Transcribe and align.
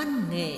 văn 0.00 0.30
nghệ 0.30 0.56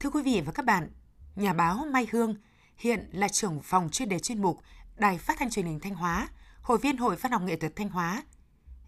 Thưa 0.00 0.10
quý 0.10 0.22
vị 0.22 0.42
và 0.46 0.52
các 0.52 0.64
bạn, 0.64 0.90
nhà 1.36 1.52
báo 1.52 1.86
Mai 1.92 2.06
Hương 2.12 2.34
hiện 2.76 3.08
là 3.12 3.28
trưởng 3.28 3.60
phòng 3.62 3.88
chuyên 3.92 4.08
đề 4.08 4.18
chuyên 4.18 4.42
mục 4.42 4.60
Đài 4.96 5.18
Phát 5.18 5.36
thanh 5.38 5.50
Truyền 5.50 5.66
hình 5.66 5.80
Thanh 5.80 5.94
Hóa, 5.94 6.28
hội 6.62 6.78
viên 6.78 6.96
Hội 6.96 7.16
Văn 7.16 7.32
học 7.32 7.42
nghệ 7.42 7.56
thuật 7.56 7.76
Thanh 7.76 7.88
Hóa. 7.88 8.22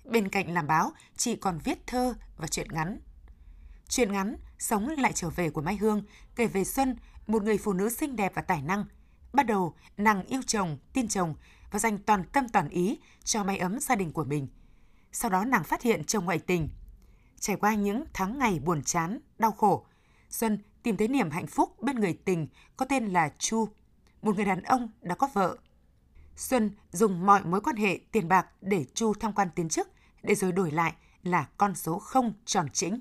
Bên 0.04 0.28
cạnh 0.28 0.54
làm 0.54 0.66
báo, 0.66 0.92
chị 1.16 1.36
còn 1.36 1.58
viết 1.64 1.86
thơ 1.86 2.14
và 2.36 2.46
truyện 2.46 2.68
ngắn. 2.72 3.00
Truyện 3.88 4.12
ngắn 4.12 4.36
Sống 4.58 4.88
lại 4.88 5.12
trở 5.14 5.30
về 5.30 5.50
của 5.50 5.62
Mai 5.62 5.76
Hương 5.76 6.02
kể 6.36 6.46
về 6.46 6.64
Xuân, 6.64 6.96
một 7.26 7.42
người 7.42 7.58
phụ 7.58 7.72
nữ 7.72 7.88
xinh 7.88 8.16
đẹp 8.16 8.32
và 8.34 8.42
tài 8.42 8.62
năng. 8.62 8.84
Bắt 9.32 9.46
đầu, 9.46 9.74
nàng 9.96 10.26
yêu 10.26 10.40
chồng, 10.46 10.78
tin 10.92 11.08
chồng 11.08 11.34
và 11.70 11.78
dành 11.78 11.98
toàn 11.98 12.24
tâm 12.32 12.48
toàn 12.48 12.68
ý 12.68 12.98
cho 13.24 13.44
mái 13.44 13.58
ấm 13.58 13.80
gia 13.80 13.96
đình 13.96 14.12
của 14.12 14.24
mình. 14.24 14.48
Sau 15.12 15.30
đó 15.30 15.44
nàng 15.44 15.64
phát 15.64 15.82
hiện 15.82 16.04
chồng 16.04 16.24
ngoại 16.24 16.38
tình. 16.38 16.68
Trải 17.40 17.56
qua 17.56 17.74
những 17.74 18.04
tháng 18.12 18.38
ngày 18.38 18.58
buồn 18.58 18.82
chán, 18.82 19.18
đau 19.38 19.52
khổ, 19.52 19.86
Xuân 20.30 20.58
tìm 20.82 20.96
thấy 20.96 21.08
niềm 21.08 21.30
hạnh 21.30 21.46
phúc 21.46 21.82
bên 21.82 21.96
người 21.96 22.18
tình 22.24 22.48
có 22.76 22.86
tên 22.86 23.06
là 23.06 23.32
Chu, 23.38 23.68
một 24.22 24.36
người 24.36 24.44
đàn 24.44 24.62
ông 24.62 24.88
đã 25.00 25.14
có 25.14 25.28
vợ. 25.32 25.56
Xuân 26.36 26.70
dùng 26.92 27.26
mọi 27.26 27.44
mối 27.44 27.60
quan 27.60 27.76
hệ 27.76 28.00
tiền 28.12 28.28
bạc 28.28 28.46
để 28.60 28.84
Chu 28.94 29.14
tham 29.14 29.32
quan 29.32 29.48
tiến 29.54 29.68
chức, 29.68 29.88
để 30.22 30.34
rồi 30.34 30.52
đổi 30.52 30.70
lại 30.70 30.92
là 31.22 31.48
con 31.56 31.74
số 31.74 31.98
không 31.98 32.32
tròn 32.44 32.68
chỉnh. 32.72 33.00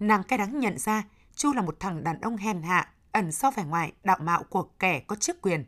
Nàng 0.00 0.22
cay 0.22 0.38
đắng 0.38 0.60
nhận 0.60 0.78
ra 0.78 1.04
Chu 1.34 1.52
là 1.52 1.62
một 1.62 1.80
thằng 1.80 2.04
đàn 2.04 2.20
ông 2.20 2.36
hèn 2.36 2.62
hạ, 2.62 2.92
ẩn 3.12 3.32
sau 3.32 3.50
vẻ 3.50 3.64
ngoài 3.64 3.92
đạo 4.04 4.18
mạo 4.22 4.42
của 4.42 4.62
kẻ 4.62 5.00
có 5.00 5.16
chức 5.16 5.42
quyền. 5.42 5.64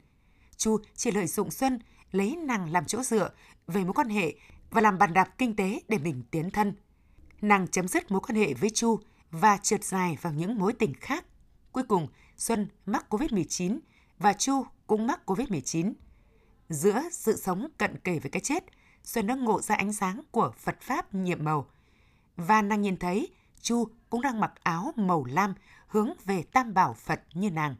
Chu 0.56 0.78
chỉ 0.94 1.10
lợi 1.10 1.26
dụng 1.26 1.50
Xuân 1.50 1.78
lấy 2.14 2.36
nàng 2.36 2.72
làm 2.72 2.84
chỗ 2.84 3.02
dựa 3.02 3.30
về 3.66 3.84
mối 3.84 3.92
quan 3.92 4.08
hệ 4.08 4.34
và 4.70 4.80
làm 4.80 4.98
bàn 4.98 5.12
đạp 5.12 5.28
kinh 5.38 5.56
tế 5.56 5.80
để 5.88 5.98
mình 5.98 6.22
tiến 6.30 6.50
thân. 6.50 6.74
Nàng 7.42 7.68
chấm 7.68 7.88
dứt 7.88 8.10
mối 8.10 8.20
quan 8.20 8.36
hệ 8.36 8.54
với 8.54 8.70
Chu 8.70 8.98
và 9.30 9.56
trượt 9.56 9.84
dài 9.84 10.18
vào 10.22 10.32
những 10.32 10.58
mối 10.58 10.72
tình 10.72 10.94
khác. 10.94 11.24
Cuối 11.72 11.84
cùng, 11.88 12.08
Xuân 12.36 12.68
mắc 12.86 13.06
COVID-19 13.10 13.78
và 14.18 14.32
Chu 14.32 14.66
cũng 14.86 15.06
mắc 15.06 15.20
COVID-19. 15.26 15.92
Giữa 16.68 17.02
sự 17.12 17.36
sống 17.36 17.68
cận 17.78 17.98
kề 17.98 18.18
với 18.18 18.30
cái 18.30 18.40
chết, 18.40 18.64
Xuân 19.02 19.26
đã 19.26 19.34
ngộ 19.34 19.60
ra 19.60 19.74
ánh 19.74 19.92
sáng 19.92 20.20
của 20.30 20.52
Phật 20.58 20.80
Pháp 20.80 21.14
nhiệm 21.14 21.44
màu. 21.44 21.66
Và 22.36 22.62
nàng 22.62 22.82
nhìn 22.82 22.96
thấy 22.96 23.28
Chu 23.60 23.88
cũng 24.10 24.20
đang 24.20 24.40
mặc 24.40 24.52
áo 24.62 24.92
màu 24.96 25.24
lam 25.24 25.54
hướng 25.88 26.12
về 26.24 26.42
tam 26.42 26.74
bảo 26.74 26.94
Phật 26.94 27.22
như 27.34 27.50
nàng. 27.50 27.74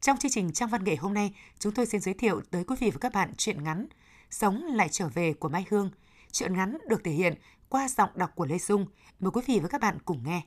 Trong 0.00 0.16
chương 0.16 0.30
trình 0.30 0.52
Trang 0.52 0.68
Văn 0.68 0.84
Nghệ 0.84 0.96
hôm 0.96 1.14
nay, 1.14 1.34
chúng 1.58 1.74
tôi 1.74 1.86
xin 1.86 2.00
giới 2.00 2.14
thiệu 2.14 2.40
tới 2.50 2.64
quý 2.64 2.76
vị 2.80 2.90
và 2.90 2.98
các 3.00 3.12
bạn 3.12 3.32
truyện 3.36 3.64
ngắn 3.64 3.86
Sống 4.30 4.64
lại 4.64 4.88
trở 4.88 5.08
về 5.08 5.32
của 5.32 5.48
Mai 5.48 5.64
Hương. 5.70 5.90
Truyện 6.32 6.56
ngắn 6.56 6.78
được 6.88 7.04
thể 7.04 7.12
hiện 7.12 7.34
qua 7.68 7.88
giọng 7.88 8.10
đọc 8.14 8.30
của 8.34 8.46
Lê 8.46 8.58
Dung. 8.58 8.86
Mời 9.20 9.30
quý 9.30 9.42
vị 9.46 9.60
và 9.62 9.68
các 9.68 9.80
bạn 9.80 9.98
cùng 10.04 10.24
nghe. 10.24 10.42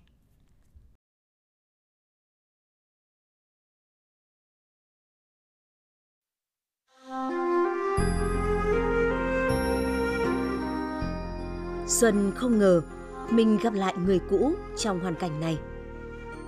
Xuân 11.88 12.31
không 12.36 12.59
ngờ 12.59 12.81
mình 13.30 13.58
gặp 13.64 13.74
lại 13.74 13.94
người 13.98 14.20
cũ 14.30 14.54
trong 14.78 15.00
hoàn 15.00 15.16
cảnh 15.16 15.40
này. 15.40 15.58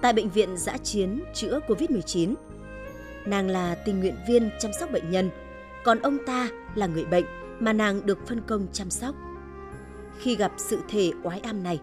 Tại 0.01 0.13
bệnh 0.13 0.29
viện 0.29 0.57
giã 0.57 0.77
chiến 0.77 1.23
chữa 1.33 1.59
Covid-19, 1.67 2.35
nàng 3.25 3.49
là 3.49 3.75
tình 3.75 3.99
nguyện 3.99 4.15
viên 4.27 4.49
chăm 4.59 4.71
sóc 4.79 4.91
bệnh 4.91 5.11
nhân, 5.11 5.29
còn 5.83 5.99
ông 5.99 6.17
ta 6.25 6.49
là 6.75 6.87
người 6.87 7.05
bệnh 7.05 7.25
mà 7.59 7.73
nàng 7.73 8.05
được 8.05 8.27
phân 8.27 8.41
công 8.47 8.67
chăm 8.73 8.89
sóc. 8.89 9.15
Khi 10.19 10.35
gặp 10.35 10.51
sự 10.57 10.79
thể 10.89 11.11
oái 11.23 11.39
am 11.39 11.63
này, 11.63 11.79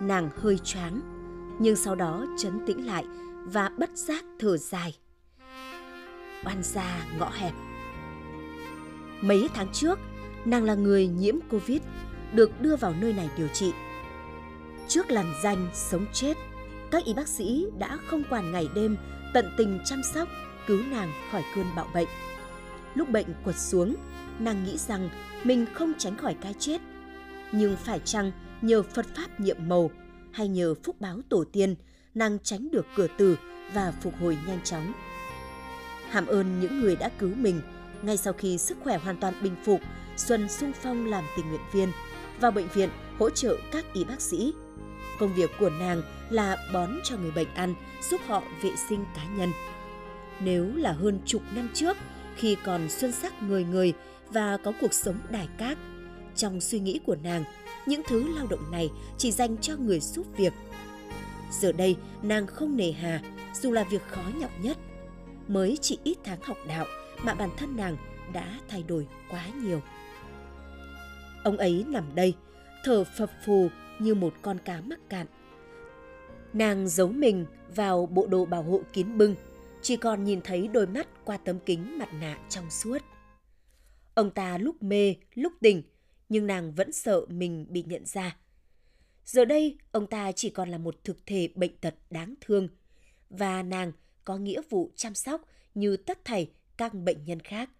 nàng 0.00 0.30
hơi 0.36 0.58
choáng, 0.58 1.00
nhưng 1.58 1.76
sau 1.76 1.94
đó 1.94 2.26
chấn 2.38 2.66
tĩnh 2.66 2.86
lại 2.86 3.04
và 3.44 3.70
bất 3.78 3.90
giác 3.94 4.24
thở 4.38 4.56
dài. 4.56 4.96
Oan 6.44 6.62
gia 6.62 7.06
ngõ 7.18 7.30
hẹp. 7.30 7.52
Mấy 9.20 9.48
tháng 9.54 9.68
trước, 9.72 9.98
nàng 10.44 10.64
là 10.64 10.74
người 10.74 11.06
nhiễm 11.06 11.34
Covid, 11.50 11.80
được 12.32 12.60
đưa 12.60 12.76
vào 12.76 12.94
nơi 13.00 13.12
này 13.12 13.30
điều 13.36 13.48
trị. 13.48 13.72
Trước 14.88 15.10
làn 15.10 15.32
danh 15.42 15.68
sống 15.74 16.06
chết, 16.12 16.36
các 16.90 17.04
y 17.04 17.14
bác 17.14 17.28
sĩ 17.28 17.66
đã 17.78 17.98
không 18.06 18.22
quản 18.30 18.52
ngày 18.52 18.68
đêm 18.74 18.96
tận 19.34 19.50
tình 19.56 19.78
chăm 19.84 20.02
sóc, 20.14 20.28
cứu 20.66 20.82
nàng 20.90 21.12
khỏi 21.30 21.44
cơn 21.54 21.66
bạo 21.76 21.88
bệnh. 21.94 22.08
Lúc 22.94 23.08
bệnh 23.08 23.26
quật 23.44 23.58
xuống, 23.58 23.96
nàng 24.38 24.64
nghĩ 24.64 24.78
rằng 24.78 25.10
mình 25.44 25.66
không 25.74 25.92
tránh 25.98 26.16
khỏi 26.16 26.36
cái 26.40 26.54
chết. 26.58 26.80
Nhưng 27.52 27.76
phải 27.76 28.00
chăng 28.04 28.32
nhờ 28.62 28.82
Phật 28.82 29.06
Pháp 29.16 29.40
nhiệm 29.40 29.56
màu 29.68 29.90
hay 30.32 30.48
nhờ 30.48 30.74
phúc 30.84 30.96
báo 31.00 31.20
tổ 31.28 31.44
tiên, 31.52 31.74
nàng 32.14 32.38
tránh 32.42 32.68
được 32.70 32.86
cửa 32.96 33.06
tử 33.18 33.36
và 33.72 33.92
phục 34.02 34.14
hồi 34.20 34.38
nhanh 34.46 34.60
chóng. 34.64 34.92
Hàm 36.10 36.26
ơn 36.26 36.60
những 36.60 36.80
người 36.80 36.96
đã 36.96 37.08
cứu 37.18 37.30
mình, 37.36 37.60
ngay 38.02 38.16
sau 38.16 38.32
khi 38.32 38.58
sức 38.58 38.78
khỏe 38.84 38.98
hoàn 38.98 39.16
toàn 39.16 39.34
bình 39.42 39.56
phục, 39.64 39.80
Xuân 40.16 40.48
sung 40.48 40.72
phong 40.82 41.06
làm 41.06 41.24
tình 41.36 41.48
nguyện 41.48 41.60
viên, 41.72 41.92
vào 42.40 42.50
bệnh 42.50 42.68
viện 42.68 42.90
hỗ 43.18 43.30
trợ 43.30 43.56
các 43.72 43.84
y 43.92 44.04
bác 44.04 44.20
sĩ. 44.20 44.54
Công 45.18 45.34
việc 45.34 45.50
của 45.58 45.70
nàng 45.70 46.02
là 46.30 46.56
bón 46.72 46.90
cho 47.04 47.16
người 47.16 47.30
bệnh 47.30 47.54
ăn, 47.54 47.74
giúp 48.10 48.20
họ 48.26 48.42
vệ 48.62 48.70
sinh 48.88 49.04
cá 49.16 49.24
nhân. 49.24 49.50
Nếu 50.40 50.76
là 50.76 50.92
hơn 50.92 51.20
chục 51.26 51.42
năm 51.54 51.68
trước, 51.74 51.96
khi 52.36 52.56
còn 52.64 52.88
xuân 52.88 53.12
sắc 53.12 53.42
người 53.42 53.64
người 53.64 53.92
và 54.30 54.56
có 54.56 54.72
cuộc 54.80 54.92
sống 54.92 55.18
đài 55.30 55.48
cát, 55.58 55.78
trong 56.36 56.60
suy 56.60 56.80
nghĩ 56.80 57.00
của 57.06 57.16
nàng, 57.22 57.44
những 57.86 58.02
thứ 58.08 58.34
lao 58.36 58.46
động 58.46 58.70
này 58.70 58.90
chỉ 59.18 59.32
dành 59.32 59.56
cho 59.56 59.76
người 59.76 60.00
giúp 60.00 60.26
việc. 60.36 60.52
Giờ 61.60 61.72
đây, 61.72 61.96
nàng 62.22 62.46
không 62.46 62.76
nề 62.76 62.92
hà, 62.92 63.20
dù 63.54 63.72
là 63.72 63.84
việc 63.84 64.02
khó 64.08 64.22
nhọc 64.34 64.50
nhất. 64.62 64.76
Mới 65.48 65.78
chỉ 65.80 65.98
ít 66.04 66.18
tháng 66.24 66.40
học 66.40 66.58
đạo 66.68 66.86
mà 67.22 67.34
bản 67.34 67.50
thân 67.56 67.76
nàng 67.76 67.96
đã 68.32 68.58
thay 68.68 68.82
đổi 68.82 69.06
quá 69.30 69.46
nhiều. 69.62 69.80
Ông 71.44 71.56
ấy 71.56 71.84
nằm 71.88 72.14
đây, 72.14 72.34
thở 72.84 73.04
phập 73.04 73.30
phù 73.46 73.68
như 73.98 74.14
một 74.14 74.34
con 74.42 74.58
cá 74.58 74.80
mắc 74.80 74.98
cạn. 75.08 75.26
Nàng 76.52 76.88
giấu 76.88 77.08
mình 77.08 77.46
vào 77.74 78.06
bộ 78.06 78.26
đồ 78.26 78.44
bảo 78.44 78.62
hộ 78.62 78.80
kín 78.92 79.18
bưng, 79.18 79.34
chỉ 79.86 79.96
còn 79.96 80.24
nhìn 80.24 80.40
thấy 80.44 80.68
đôi 80.68 80.86
mắt 80.86 81.08
qua 81.24 81.36
tấm 81.36 81.58
kính 81.66 81.98
mặt 81.98 82.08
nạ 82.20 82.38
trong 82.48 82.70
suốt. 82.70 82.98
Ông 84.14 84.30
ta 84.30 84.58
lúc 84.58 84.82
mê, 84.82 85.14
lúc 85.34 85.52
tỉnh, 85.60 85.82
nhưng 86.28 86.46
nàng 86.46 86.72
vẫn 86.72 86.92
sợ 86.92 87.26
mình 87.28 87.66
bị 87.68 87.84
nhận 87.86 88.06
ra. 88.06 88.36
Giờ 89.24 89.44
đây, 89.44 89.78
ông 89.92 90.06
ta 90.06 90.32
chỉ 90.32 90.50
còn 90.50 90.68
là 90.68 90.78
một 90.78 91.04
thực 91.04 91.26
thể 91.26 91.48
bệnh 91.54 91.76
tật 91.76 91.94
đáng 92.10 92.34
thương, 92.40 92.68
và 93.30 93.62
nàng 93.62 93.92
có 94.24 94.36
nghĩa 94.36 94.60
vụ 94.70 94.90
chăm 94.96 95.14
sóc 95.14 95.44
như 95.74 95.96
tất 95.96 96.24
thảy 96.24 96.50
các 96.76 96.94
bệnh 96.94 97.24
nhân 97.24 97.40
khác. 97.40 97.70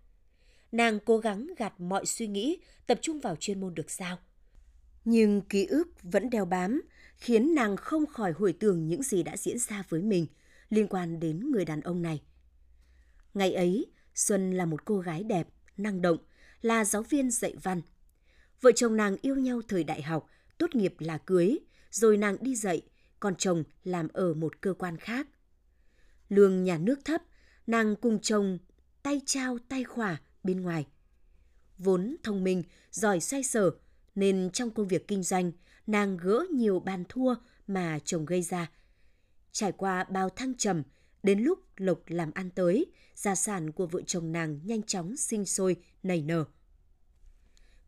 Nàng 0.72 0.98
cố 1.04 1.18
gắng 1.18 1.50
gạt 1.56 1.80
mọi 1.80 2.06
suy 2.06 2.26
nghĩ, 2.26 2.58
tập 2.86 2.98
trung 3.02 3.20
vào 3.20 3.36
chuyên 3.36 3.60
môn 3.60 3.74
được 3.74 3.90
giao. 3.90 4.18
Nhưng 5.04 5.40
ký 5.40 5.64
ức 5.64 5.88
vẫn 6.02 6.30
đeo 6.30 6.44
bám, 6.44 6.82
khiến 7.16 7.54
nàng 7.54 7.76
không 7.76 8.06
khỏi 8.06 8.32
hồi 8.32 8.52
tưởng 8.52 8.88
những 8.88 9.02
gì 9.02 9.22
đã 9.22 9.36
diễn 9.36 9.58
ra 9.58 9.84
với 9.88 10.02
mình 10.02 10.26
liên 10.70 10.88
quan 10.88 11.20
đến 11.20 11.50
người 11.50 11.64
đàn 11.64 11.80
ông 11.80 12.02
này. 12.02 12.22
Ngày 13.34 13.54
ấy, 13.54 13.86
Xuân 14.14 14.50
là 14.50 14.64
một 14.64 14.84
cô 14.84 14.98
gái 14.98 15.22
đẹp, 15.22 15.48
năng 15.76 16.02
động, 16.02 16.18
là 16.62 16.84
giáo 16.84 17.02
viên 17.02 17.30
dạy 17.30 17.54
văn. 17.62 17.82
Vợ 18.60 18.72
chồng 18.76 18.96
nàng 18.96 19.16
yêu 19.22 19.36
nhau 19.36 19.60
thời 19.68 19.84
đại 19.84 20.02
học, 20.02 20.26
tốt 20.58 20.74
nghiệp 20.74 20.94
là 20.98 21.18
cưới, 21.18 21.58
rồi 21.90 22.16
nàng 22.16 22.36
đi 22.40 22.56
dạy, 22.56 22.82
còn 23.20 23.36
chồng 23.36 23.64
làm 23.84 24.08
ở 24.12 24.34
một 24.34 24.60
cơ 24.60 24.74
quan 24.74 24.96
khác. 24.96 25.26
Lương 26.28 26.64
nhà 26.64 26.78
nước 26.78 27.04
thấp, 27.04 27.22
nàng 27.66 27.96
cùng 27.96 28.18
chồng 28.20 28.58
tay 29.02 29.20
trao 29.26 29.58
tay 29.68 29.84
khỏa 29.84 30.20
bên 30.42 30.60
ngoài. 30.60 30.86
Vốn 31.78 32.16
thông 32.22 32.44
minh, 32.44 32.62
giỏi 32.90 33.20
xoay 33.20 33.42
sở, 33.42 33.70
nên 34.14 34.50
trong 34.52 34.70
công 34.70 34.88
việc 34.88 35.08
kinh 35.08 35.22
doanh, 35.22 35.52
nàng 35.86 36.16
gỡ 36.16 36.44
nhiều 36.54 36.80
bàn 36.80 37.04
thua 37.08 37.34
mà 37.66 37.98
chồng 38.04 38.26
gây 38.26 38.42
ra. 38.42 38.70
Trải 39.56 39.72
qua 39.72 40.04
bao 40.04 40.30
thăng 40.30 40.54
trầm, 40.54 40.82
đến 41.22 41.40
lúc 41.40 41.58
lộc 41.76 42.00
làm 42.06 42.30
ăn 42.34 42.50
tới, 42.50 42.86
gia 43.14 43.34
sản 43.34 43.72
của 43.72 43.86
vợ 43.86 44.02
chồng 44.06 44.32
nàng 44.32 44.60
nhanh 44.64 44.82
chóng 44.82 45.16
sinh 45.16 45.46
sôi, 45.46 45.76
nảy 46.02 46.22
nở. 46.22 46.44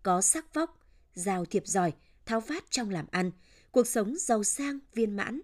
Có 0.03 0.21
sắc 0.21 0.55
vóc, 0.55 0.81
giao 1.15 1.45
thiệp 1.45 1.67
giỏi, 1.67 1.93
tháo 2.27 2.41
vát 2.41 2.65
trong 2.71 2.91
làm 2.91 3.07
ăn, 3.11 3.31
cuộc 3.71 3.87
sống 3.87 4.15
giàu 4.19 4.45
sang, 4.45 4.79
viên 4.95 5.17
mãn. 5.17 5.41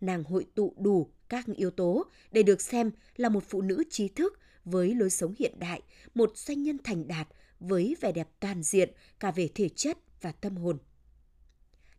Nàng 0.00 0.24
hội 0.24 0.46
tụ 0.54 0.74
đủ 0.78 1.10
các 1.28 1.46
yếu 1.46 1.70
tố 1.70 2.04
để 2.30 2.42
được 2.42 2.60
xem 2.60 2.90
là 3.16 3.28
một 3.28 3.44
phụ 3.48 3.62
nữ 3.62 3.84
trí 3.90 4.08
thức 4.08 4.38
với 4.64 4.94
lối 4.94 5.10
sống 5.10 5.34
hiện 5.38 5.58
đại, 5.58 5.82
một 6.14 6.32
doanh 6.36 6.62
nhân 6.62 6.78
thành 6.84 7.08
đạt 7.08 7.28
với 7.60 7.96
vẻ 8.00 8.12
đẹp 8.12 8.28
toàn 8.40 8.62
diện 8.62 8.90
cả 9.20 9.30
về 9.30 9.48
thể 9.54 9.68
chất 9.68 9.98
và 10.20 10.32
tâm 10.32 10.56
hồn. 10.56 10.78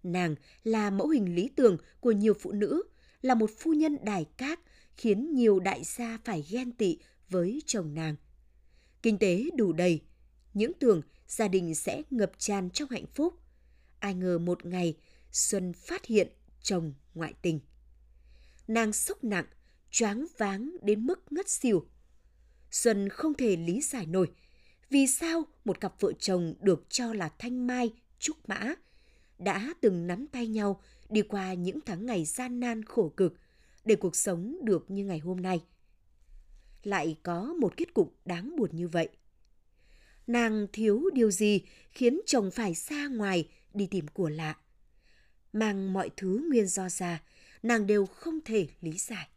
Nàng 0.04 0.36
là 0.64 0.90
mẫu 0.90 1.08
hình 1.08 1.36
lý 1.36 1.50
tưởng 1.56 1.78
của 2.00 2.12
nhiều 2.12 2.34
phụ 2.34 2.52
nữ, 2.52 2.84
là 3.22 3.36
một 3.36 3.50
phu 3.60 3.74
nhân 3.74 3.98
đài 4.04 4.26
cát 4.26 4.60
khiến 4.96 5.34
nhiều 5.34 5.60
đại 5.60 5.84
gia 5.84 6.18
phải 6.26 6.46
ghen 6.50 6.72
tị 6.72 6.98
với 7.30 7.62
chồng 7.66 7.94
nàng. 7.94 8.16
Kinh 9.02 9.18
tế 9.18 9.44
đủ 9.56 9.74
đầy, 9.74 10.02
những 10.54 10.72
tưởng 10.80 11.02
gia 11.28 11.48
đình 11.48 11.76
sẽ 11.76 12.02
ngập 12.10 12.32
tràn 12.38 12.70
trong 12.70 12.90
hạnh 12.90 13.06
phúc. 13.16 13.34
Ai 14.00 14.14
ngờ 14.14 14.38
một 14.38 14.66
ngày, 14.66 14.98
Xuân 15.32 15.74
phát 15.74 16.06
hiện 16.06 16.28
chồng 16.62 16.94
ngoại 17.14 17.34
tình. 17.42 17.60
Nàng 18.68 18.94
sốc 18.94 19.24
nặng, 19.24 19.46
choáng 19.92 20.26
váng 20.38 20.76
đến 20.82 21.06
mức 21.06 21.32
ngất 21.32 21.50
xỉu. 21.50 21.86
Xuân 22.72 23.10
không 23.10 23.34
thể 23.34 23.56
lý 23.56 23.82
giải 23.82 24.06
nổi 24.06 24.32
vì 24.90 25.08
sao 25.08 25.44
một 25.66 25.80
cặp 25.80 25.94
vợ 26.00 26.12
chồng 26.20 26.54
được 26.60 26.86
cho 26.90 27.14
là 27.14 27.30
thanh 27.40 27.68
mai, 27.68 27.94
trúc 28.20 28.50
mã 28.50 28.76
đã 29.38 29.74
từng 29.82 30.08
nắm 30.08 30.28
tay 30.28 30.48
nhau 30.48 30.82
đi 31.12 31.22
qua 31.22 31.54
những 31.54 31.80
tháng 31.86 32.06
ngày 32.06 32.25
gian 32.25 32.60
nan 32.60 32.84
khổ 32.84 33.13
cực 33.18 33.34
để 33.86 33.96
cuộc 33.96 34.16
sống 34.16 34.58
được 34.63 34.92
như 34.92 35.06
ngày 35.06 35.19
hôm 35.19 35.42
nay. 35.42 35.63
Lại 36.84 37.18
có 37.24 37.54
một 37.60 37.74
kết 37.78 37.94
cục 37.94 38.16
đáng 38.25 38.56
buồn 38.56 38.69
như 38.74 38.88
vậy. 38.88 39.10
Nàng 40.28 40.68
thiếu 40.74 41.10
điều 41.13 41.31
gì 41.31 41.62
khiến 41.92 42.22
chồng 42.25 42.52
phải 42.52 42.75
xa 42.75 43.08
ngoài 43.08 43.50
đi 43.74 43.88
tìm 43.92 44.08
của 44.08 44.30
lạ. 44.30 44.58
Mang 45.54 45.94
mọi 45.94 46.10
thứ 46.18 46.46
nguyên 46.50 46.68
do 46.68 46.90
ra, 46.90 47.24
nàng 47.63 47.88
đều 47.88 48.06
không 48.06 48.40
thể 48.46 48.68
lý 48.81 48.92
giải. 48.98 49.28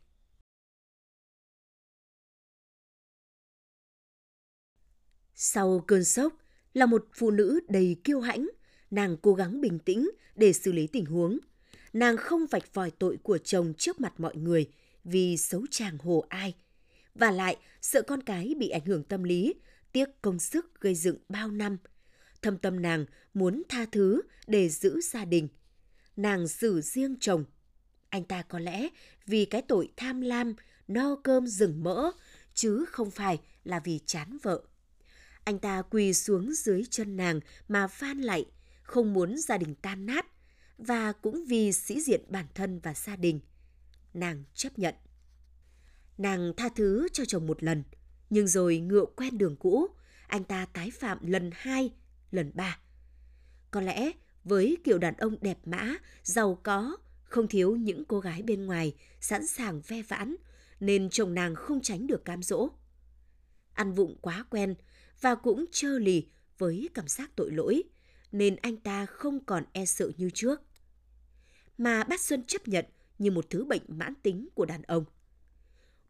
Sau 5.35 5.85
cơn 5.87 6.05
sốc 6.05 6.35
là 6.75 6.87
một 6.87 7.09
phụ 7.13 7.31
nữ 7.31 7.61
đầy 7.69 7.97
kiêu 8.05 8.21
hãnh, 8.21 8.49
nàng 8.91 9.17
cố 9.23 9.35
gắng 9.35 9.61
bình 9.61 9.79
tĩnh 9.79 10.11
để 10.35 10.53
xử 10.53 10.73
lý 10.73 10.87
tình 10.87 11.05
huống. 11.07 11.39
Nàng 11.95 12.17
không 12.17 12.47
vạch 12.47 12.75
vòi 12.75 12.91
tội 12.91 13.19
của 13.23 13.39
chồng 13.39 13.75
trước 13.79 14.01
mặt 14.01 14.21
mọi 14.21 14.37
người 14.37 14.71
vì 15.05 15.37
xấu 15.37 15.65
chàng 15.71 15.99
hồ 15.99 16.25
ai. 16.29 16.55
Và 17.15 17.31
lại, 17.31 17.57
sợ 17.81 18.03
con 18.03 18.23
cái 18.23 18.55
bị 18.59 18.69
ảnh 18.69 18.85
hưởng 18.85 19.03
tâm 19.03 19.23
lý, 19.23 19.55
tiếc 19.93 20.23
công 20.23 20.39
sức 20.39 20.81
gây 20.81 20.95
dựng 20.95 21.17
bao 21.29 21.51
năm. 21.51 21.77
Thâm 22.43 22.59
tâm 22.59 22.83
nàng 22.83 23.07
muốn 23.35 23.63
tha 23.69 23.87
thứ 23.93 24.23
để 24.47 24.69
giữ 24.69 25.01
gia 25.01 25.25
đình. 25.25 25.49
Nàng 26.17 26.49
xử 26.49 26.81
riêng 26.81 27.17
chồng. 27.21 27.45
Anh 28.09 28.25
ta 28.25 28.43
có 28.43 28.59
lẽ 28.59 28.89
vì 29.27 29.45
cái 29.45 29.63
tội 29.63 29.89
tham 29.97 30.21
lam, 30.21 30.55
no 30.89 31.17
cơm 31.25 31.47
rừng 31.47 31.85
mỡ, 31.85 32.11
chứ 32.55 32.85
không 32.85 33.11
phải 33.11 33.41
là 33.65 33.81
vì 33.81 34.01
chán 34.07 34.39
vợ. 34.43 34.63
Anh 35.45 35.59
ta 35.59 35.83
quỳ 35.91 36.15
xuống 36.15 36.55
dưới 36.55 36.83
chân 36.91 37.17
nàng 37.17 37.41
mà 37.69 37.87
phan 37.87 38.21
lại, 38.21 38.45
không 38.83 39.13
muốn 39.15 39.37
gia 39.39 39.59
đình 39.59 39.75
tan 39.83 40.07
nát, 40.07 40.27
và 40.79 41.13
cũng 41.13 41.45
vì 41.45 41.73
sĩ 41.73 42.01
diện 42.01 42.21
bản 42.29 42.47
thân 42.55 42.79
và 42.79 42.95
gia 42.95 43.17
đình. 43.17 43.41
Nàng 44.15 44.45
chấp 44.55 44.79
nhận. 44.79 44.95
Nàng 46.19 46.53
tha 46.57 46.69
thứ 46.77 47.09
cho 47.13 47.25
chồng 47.25 47.47
một 47.47 47.63
lần, 47.63 47.83
nhưng 48.31 48.47
rồi 48.47 48.79
ngựa 48.79 49.05
quen 49.17 49.39
đường 49.39 49.57
cũ, 49.57 49.87
anh 50.27 50.45
ta 50.45 50.67
tái 50.67 50.91
phạm 50.91 51.27
lần 51.27 51.51
hai, 51.55 51.93
lần 52.31 52.51
ba. 52.55 52.79
Có 53.71 53.81
lẽ 53.81 54.13
với 54.45 54.77
kiểu 54.85 54.99
đàn 54.99 55.17
ông 55.17 55.37
đẹp 55.41 55.59
mã, 55.65 55.95
giàu 56.23 56.61
có, 56.63 56.97
không 57.25 57.49
thiếu 57.49 57.77
những 57.77 58.05
cô 58.05 58.21
gái 58.21 58.43
bên 58.43 58.67
ngoài 58.67 58.95
sẵn 59.21 59.47
sàng 59.47 59.81
ve 59.89 60.03
vãn, 60.03 60.37
nên 60.81 61.11
chồng 61.11 61.35
nàng 61.35 61.55
không 61.55 61.81
tránh 61.81 62.07
được 62.07 62.25
cam 62.25 62.43
dỗ. 62.43 62.69
Ăn 63.73 63.93
vụng 63.93 64.17
quá 64.21 64.45
quen 64.51 64.75
và 65.21 65.35
cũng 65.35 65.65
trơ 65.73 65.99
lì 65.99 66.29
với 66.59 66.89
cảm 66.95 67.09
giác 67.09 67.31
tội 67.37 67.51
lỗi, 67.51 67.83
nên 68.35 68.57
anh 68.57 68.77
ta 68.77 69.07
không 69.07 69.45
còn 69.45 69.65
e 69.73 69.85
sợ 69.85 70.11
như 70.17 70.31
trước. 70.35 70.63
Mà 71.79 72.05
bác 72.05 72.21
Xuân 72.21 72.45
chấp 72.45 72.69
nhận 72.69 72.85
như 73.19 73.31
một 73.31 73.51
thứ 73.51 73.65
bệnh 73.65 73.83
mãn 73.89 74.15
tính 74.23 74.49
của 74.55 74.65
đàn 74.65 74.83
ông. 74.83 75.05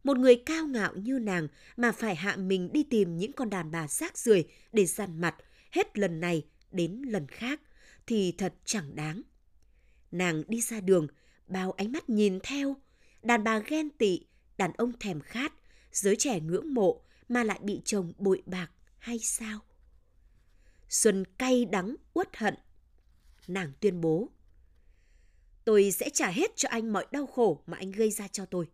Một 0.04 0.16
người 0.16 0.42
cao 0.46 0.66
ngạo 0.66 0.94
như 0.94 1.18
nàng 1.18 1.48
mà 1.76 1.92
phải 1.92 2.14
hạ 2.14 2.36
mình 2.36 2.72
đi 2.72 2.82
tìm 2.82 3.18
những 3.18 3.32
con 3.32 3.50
đàn 3.50 3.70
bà 3.70 3.88
rác 3.88 4.18
rưởi 4.18 4.44
để 4.72 4.86
dằn 4.86 5.20
mặt 5.20 5.36
hết 5.70 5.98
lần 5.98 6.20
này 6.20 6.46
đến 6.70 7.02
lần 7.02 7.26
khác 7.26 7.60
thì 8.06 8.34
thật 8.38 8.54
chẳng 8.64 8.96
đáng. 8.96 9.22
Nàng 10.12 10.42
đi 10.48 10.60
ra 10.60 10.80
đường, 10.80 11.06
bao 11.46 11.72
ánh 11.72 11.92
mắt 11.92 12.10
nhìn 12.10 12.38
theo, 12.42 12.76
đàn 13.22 13.44
bà 13.44 13.58
ghen 13.58 13.90
tị, 13.90 14.26
đàn 14.58 14.72
ông 14.72 14.92
thèm 15.00 15.20
khát, 15.20 15.52
giới 15.92 16.16
trẻ 16.18 16.40
ngưỡng 16.40 16.74
mộ 16.74 17.02
mà 17.28 17.44
lại 17.44 17.60
bị 17.62 17.80
chồng 17.84 18.12
bội 18.18 18.42
bạc 18.46 18.70
hay 18.98 19.18
sao? 19.18 19.60
Xuân 20.94 21.24
cay 21.38 21.64
đắng, 21.64 21.96
uất 22.12 22.36
hận. 22.36 22.54
Nàng 23.48 23.72
tuyên 23.80 24.00
bố. 24.00 24.28
Tôi 25.64 25.90
sẽ 25.90 26.10
trả 26.10 26.30
hết 26.30 26.56
cho 26.56 26.68
anh 26.68 26.92
mọi 26.92 27.06
đau 27.10 27.26
khổ 27.26 27.62
mà 27.66 27.76
anh 27.78 27.92
gây 27.92 28.10
ra 28.10 28.28
cho 28.28 28.46
tôi. 28.46 28.68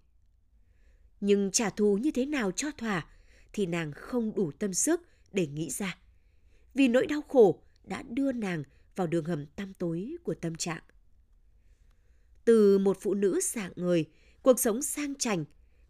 Nhưng 1.20 1.50
trả 1.50 1.70
thù 1.70 1.98
như 2.02 2.10
thế 2.10 2.26
nào 2.26 2.50
cho 2.50 2.70
thỏa 2.70 3.06
thì 3.52 3.66
nàng 3.66 3.92
không 3.92 4.34
đủ 4.34 4.52
tâm 4.58 4.74
sức 4.74 5.00
để 5.32 5.46
nghĩ 5.46 5.70
ra. 5.70 5.98
Vì 6.74 6.88
nỗi 6.88 7.06
đau 7.06 7.22
khổ 7.22 7.62
đã 7.84 8.02
đưa 8.02 8.32
nàng 8.32 8.62
vào 8.96 9.06
đường 9.06 9.24
hầm 9.24 9.46
tăm 9.46 9.74
tối 9.74 10.16
của 10.24 10.34
tâm 10.34 10.56
trạng. 10.56 10.82
Từ 12.44 12.78
một 12.78 12.98
phụ 13.00 13.14
nữ 13.14 13.40
dạng 13.42 13.72
người, 13.76 14.04
cuộc 14.42 14.60
sống 14.60 14.82
sang 14.82 15.14
chảnh, 15.14 15.44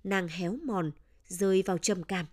nàng 0.05 0.29
héo 0.29 0.57
mòn, 0.65 0.91
rơi 1.27 1.63
vào 1.67 1.79
trầm 1.79 2.03
cảm. 2.03 2.27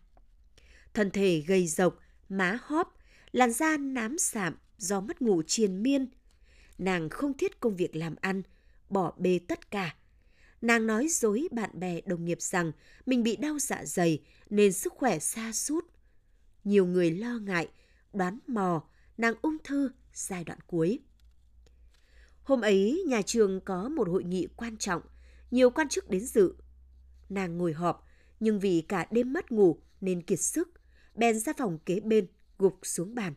Thân 0.93 1.11
thể 1.11 1.43
gầy 1.47 1.67
rộc, 1.67 1.99
má 2.29 2.59
hóp, 2.61 2.96
làn 3.31 3.51
da 3.51 3.77
nám 3.77 4.17
sạm 4.17 4.55
do 4.77 5.01
mất 5.01 5.21
ngủ 5.21 5.41
triền 5.43 5.83
miên. 5.83 6.07
Nàng 6.77 7.09
không 7.09 7.33
thiết 7.33 7.59
công 7.59 7.75
việc 7.75 7.95
làm 7.95 8.15
ăn, 8.21 8.41
bỏ 8.89 9.13
bê 9.17 9.39
tất 9.47 9.71
cả. 9.71 9.95
Nàng 10.61 10.87
nói 10.87 11.07
dối 11.07 11.47
bạn 11.51 11.79
bè 11.79 12.01
đồng 12.05 12.25
nghiệp 12.25 12.41
rằng 12.41 12.71
mình 13.05 13.23
bị 13.23 13.35
đau 13.35 13.59
dạ 13.59 13.85
dày 13.85 14.23
nên 14.49 14.73
sức 14.73 14.93
khỏe 14.93 15.19
xa 15.19 15.51
sút 15.51 15.85
Nhiều 16.63 16.85
người 16.85 17.11
lo 17.11 17.39
ngại, 17.39 17.67
đoán 18.13 18.39
mò 18.47 18.83
nàng 19.17 19.33
ung 19.41 19.57
thư 19.63 19.91
giai 20.13 20.43
đoạn 20.43 20.59
cuối. 20.67 20.99
Hôm 22.43 22.61
ấy, 22.61 23.03
nhà 23.07 23.21
trường 23.21 23.61
có 23.61 23.89
một 23.89 24.07
hội 24.09 24.23
nghị 24.23 24.47
quan 24.55 24.77
trọng, 24.77 25.01
nhiều 25.51 25.69
quan 25.69 25.89
chức 25.89 26.09
đến 26.09 26.25
dự. 26.25 26.55
Nàng 27.29 27.57
ngồi 27.57 27.73
họp, 27.73 28.07
nhưng 28.39 28.59
vì 28.59 28.81
cả 28.87 29.07
đêm 29.11 29.33
mất 29.33 29.51
ngủ 29.51 29.79
nên 30.01 30.21
kiệt 30.21 30.39
sức, 30.39 30.69
bèn 31.15 31.39
ra 31.39 31.53
phòng 31.57 31.79
kế 31.85 31.99
bên, 31.99 32.27
gục 32.57 32.79
xuống 32.83 33.15
bàn. 33.15 33.33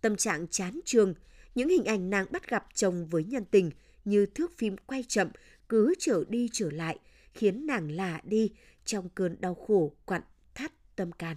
Tâm 0.00 0.16
trạng 0.16 0.46
chán 0.48 0.80
trường, 0.84 1.14
những 1.54 1.68
hình 1.68 1.84
ảnh 1.84 2.10
nàng 2.10 2.26
bắt 2.30 2.48
gặp 2.48 2.66
chồng 2.74 3.06
với 3.06 3.24
nhân 3.24 3.44
tình 3.44 3.70
như 4.04 4.26
thước 4.26 4.58
phim 4.58 4.76
quay 4.76 5.04
chậm 5.08 5.28
cứ 5.68 5.94
trở 5.98 6.24
đi 6.28 6.48
trở 6.52 6.70
lại, 6.70 6.98
khiến 7.34 7.66
nàng 7.66 7.90
lạ 7.90 8.20
đi 8.24 8.52
trong 8.84 9.08
cơn 9.08 9.36
đau 9.40 9.54
khổ 9.54 9.96
quặn 10.04 10.22
thắt 10.54 10.96
tâm 10.96 11.12
can. 11.12 11.36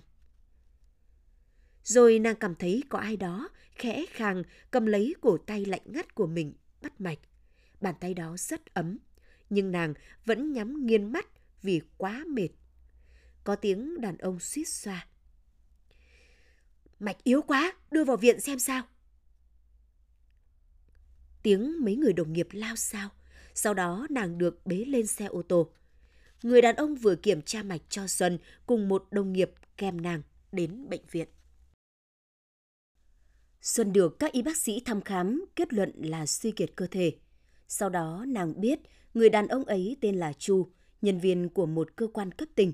Rồi 1.84 2.19
nàng 2.19 2.36
cảm 2.36 2.55
thấy 2.55 2.84
có 2.89 3.00
ai 3.00 3.17
đó 3.17 3.50
khẽ 3.75 4.05
khàng 4.10 4.43
cầm 4.72 4.86
lấy 4.86 5.15
cổ 5.22 5.38
tay 5.38 5.65
lạnh 5.65 5.81
ngắt 5.86 6.15
của 6.15 6.27
mình, 6.27 6.53
bắt 6.81 7.01
mạch. 7.01 7.19
Bàn 7.81 7.96
tay 8.00 8.13
đó 8.13 8.36
rất 8.38 8.74
ấm, 8.74 8.98
nhưng 9.50 9.72
nàng 9.72 9.93
vẫn 10.25 10.53
nhắm 10.53 10.86
nghiền 10.86 11.12
mắt 11.12 11.25
vì 11.62 11.81
quá 11.98 12.24
mệt. 12.27 12.50
Có 13.43 13.55
tiếng 13.55 14.01
đàn 14.01 14.17
ông 14.17 14.39
suýt 14.39 14.67
xoa. 14.67 15.08
Mạch 17.00 17.24
yếu 17.24 17.41
quá, 17.41 17.74
đưa 17.91 18.03
vào 18.03 18.18
viện 18.18 18.39
xem 18.39 18.60
sao. 18.60 18.84
Tiếng 21.44 21.86
mấy 21.86 21.96
người 21.96 22.13
đồng 22.13 22.34
nghiệp 22.34 22.48
lao 22.51 22.75
sao. 22.75 23.10
Sau 23.53 23.74
đó 23.74 24.08
nàng 24.10 24.38
được 24.38 24.65
bế 24.65 24.75
lên 24.75 25.08
xe 25.08 25.25
ô 25.25 25.41
tô. 25.41 25.72
Người 26.44 26.62
đàn 26.62 26.75
ông 26.75 26.96
vừa 26.96 27.15
kiểm 27.15 27.41
tra 27.41 27.63
mạch 27.63 27.82
cho 27.89 28.08
Xuân 28.08 28.39
cùng 28.65 28.89
một 28.89 29.08
đồng 29.12 29.34
nghiệp 29.34 29.51
kèm 29.77 30.01
nàng 30.01 30.22
đến 30.51 30.89
bệnh 30.89 31.06
viện. 31.12 31.27
Xuân 33.62 33.94
được 33.94 34.20
các 34.20 34.32
y 34.32 34.41
bác 34.41 34.58
sĩ 34.58 34.82
thăm 34.86 35.01
khám 35.01 35.46
kết 35.56 35.74
luận 35.74 35.91
là 35.96 36.25
suy 36.25 36.51
kiệt 36.51 36.72
cơ 36.75 36.88
thể. 36.88 37.15
Sau 37.68 37.89
đó 37.89 38.25
nàng 38.27 38.62
biết 38.62 38.79
người 39.13 39.29
đàn 39.29 39.48
ông 39.48 39.65
ấy 39.65 39.98
tên 40.01 40.15
là 40.15 40.34
Chu, 40.34 40.72
nhân 41.01 41.20
viên 41.20 41.50
của 41.50 41.65
một 41.65 41.96
cơ 41.96 42.08
quan 42.08 42.32
cấp 42.32 42.50
tỉnh. 42.56 42.74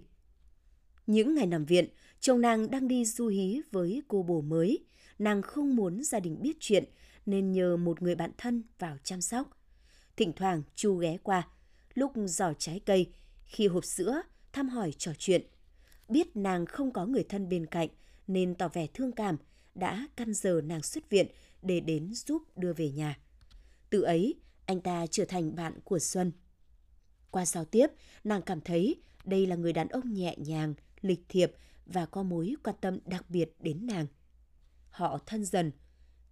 Những 1.07 1.35
ngày 1.35 1.45
nằm 1.45 1.65
viện, 1.65 1.89
chồng 2.25 2.41
nàng 2.41 2.71
đang 2.71 2.87
đi 2.87 3.05
du 3.05 3.27
hí 3.27 3.61
với 3.71 4.01
cô 4.07 4.23
bồ 4.23 4.41
mới. 4.41 4.79
Nàng 5.19 5.41
không 5.41 5.75
muốn 5.75 6.03
gia 6.03 6.19
đình 6.19 6.41
biết 6.41 6.57
chuyện 6.59 6.83
nên 7.25 7.51
nhờ 7.51 7.77
một 7.77 8.01
người 8.01 8.15
bạn 8.15 8.31
thân 8.37 8.63
vào 8.79 8.97
chăm 9.03 9.21
sóc. 9.21 9.57
Thỉnh 10.15 10.33
thoảng 10.35 10.61
Chu 10.75 10.95
ghé 10.95 11.17
qua, 11.23 11.47
lúc 11.93 12.11
giỏ 12.25 12.53
trái 12.57 12.79
cây, 12.85 13.11
khi 13.45 13.67
hộp 13.67 13.85
sữa, 13.85 14.21
thăm 14.53 14.69
hỏi 14.69 14.93
trò 14.97 15.11
chuyện. 15.17 15.41
Biết 16.09 16.35
nàng 16.35 16.65
không 16.65 16.91
có 16.91 17.05
người 17.05 17.23
thân 17.23 17.49
bên 17.49 17.65
cạnh 17.65 17.89
nên 18.27 18.55
tỏ 18.55 18.67
vẻ 18.67 18.87
thương 18.93 19.11
cảm, 19.11 19.37
đã 19.75 20.07
căn 20.15 20.33
giờ 20.33 20.61
nàng 20.63 20.83
xuất 20.83 21.09
viện 21.09 21.27
để 21.61 21.79
đến 21.79 22.13
giúp 22.13 22.41
đưa 22.57 22.73
về 22.73 22.91
nhà. 22.91 23.19
Từ 23.89 24.01
ấy, 24.01 24.35
anh 24.65 24.81
ta 24.81 25.05
trở 25.11 25.25
thành 25.25 25.55
bạn 25.55 25.73
của 25.83 25.99
Xuân. 25.99 26.31
Qua 27.31 27.45
giao 27.45 27.65
tiếp, 27.65 27.87
nàng 28.23 28.41
cảm 28.41 28.61
thấy 28.61 28.95
đây 29.25 29.45
là 29.45 29.55
người 29.55 29.73
đàn 29.73 29.87
ông 29.87 30.13
nhẹ 30.13 30.35
nhàng, 30.37 30.73
lịch 31.01 31.21
thiệp 31.29 31.51
và 31.85 32.05
có 32.05 32.23
mối 32.23 32.55
quan 32.63 32.75
tâm 32.81 32.99
đặc 33.05 33.29
biệt 33.29 33.55
đến 33.59 33.87
nàng. 33.87 34.07
Họ 34.89 35.19
thân 35.25 35.45
dần, 35.45 35.71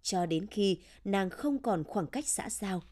cho 0.02 0.26
đến 0.26 0.46
khi 0.46 0.78
nàng 1.04 1.30
không 1.30 1.62
còn 1.62 1.84
khoảng 1.84 2.06
cách 2.06 2.28
xã 2.28 2.50
giao. 2.50 2.82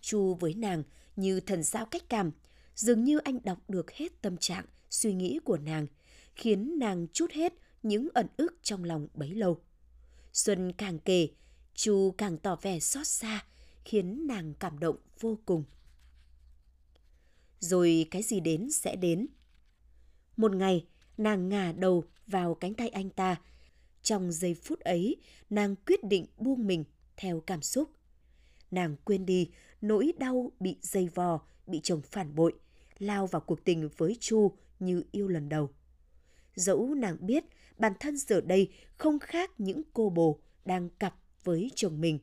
Chu 0.00 0.34
với 0.34 0.54
nàng 0.54 0.82
như 1.16 1.40
thần 1.40 1.62
giao 1.62 1.86
cách 1.86 2.02
cảm, 2.08 2.30
dường 2.74 3.04
như 3.04 3.18
anh 3.18 3.38
đọc 3.44 3.58
được 3.68 3.90
hết 3.90 4.22
tâm 4.22 4.36
trạng, 4.36 4.64
suy 4.90 5.14
nghĩ 5.14 5.38
của 5.44 5.58
nàng, 5.58 5.86
khiến 6.34 6.78
nàng 6.78 7.06
chút 7.12 7.30
hết 7.30 7.52
những 7.82 8.08
ẩn 8.14 8.26
ức 8.36 8.58
trong 8.62 8.84
lòng 8.84 9.08
bấy 9.14 9.30
lâu. 9.30 9.60
Xuân 10.32 10.72
càng 10.72 10.98
kể, 10.98 11.28
Chu 11.74 12.14
càng 12.18 12.38
tỏ 12.38 12.56
vẻ 12.56 12.80
xót 12.80 13.06
xa, 13.06 13.44
khiến 13.84 14.26
nàng 14.26 14.54
cảm 14.54 14.78
động 14.78 14.96
vô 15.20 15.38
cùng. 15.46 15.64
Rồi 17.60 18.06
cái 18.10 18.22
gì 18.22 18.40
đến 18.40 18.70
sẽ 18.70 18.96
đến. 18.96 19.26
Một 20.36 20.54
ngày, 20.54 20.86
nàng 21.16 21.48
ngả 21.48 21.72
đầu 21.72 22.04
vào 22.26 22.54
cánh 22.54 22.74
tay 22.74 22.88
anh 22.88 23.10
ta. 23.10 23.36
Trong 24.02 24.32
giây 24.32 24.54
phút 24.54 24.80
ấy, 24.80 25.16
nàng 25.50 25.76
quyết 25.86 26.04
định 26.04 26.26
buông 26.38 26.66
mình 26.66 26.84
theo 27.16 27.40
cảm 27.40 27.62
xúc. 27.62 27.90
Nàng 28.70 28.96
quên 29.04 29.26
đi 29.26 29.50
nỗi 29.80 30.12
đau 30.18 30.52
bị 30.60 30.76
dây 30.80 31.08
vò, 31.14 31.40
bị 31.66 31.80
chồng 31.82 32.00
phản 32.02 32.34
bội, 32.34 32.54
lao 32.98 33.26
vào 33.26 33.40
cuộc 33.40 33.64
tình 33.64 33.88
với 33.96 34.16
Chu 34.20 34.52
như 34.78 35.02
yêu 35.10 35.28
lần 35.28 35.48
đầu. 35.48 35.70
Dẫu 36.54 36.94
nàng 36.94 37.16
biết 37.20 37.44
bản 37.78 37.92
thân 38.00 38.16
giờ 38.16 38.40
đây 38.40 38.70
không 38.96 39.18
khác 39.18 39.50
những 39.58 39.82
cô 39.92 40.10
bồ 40.10 40.38
đang 40.64 40.88
cặp 40.90 41.14
với 41.44 41.70
chồng 41.74 42.00
mình, 42.00 42.18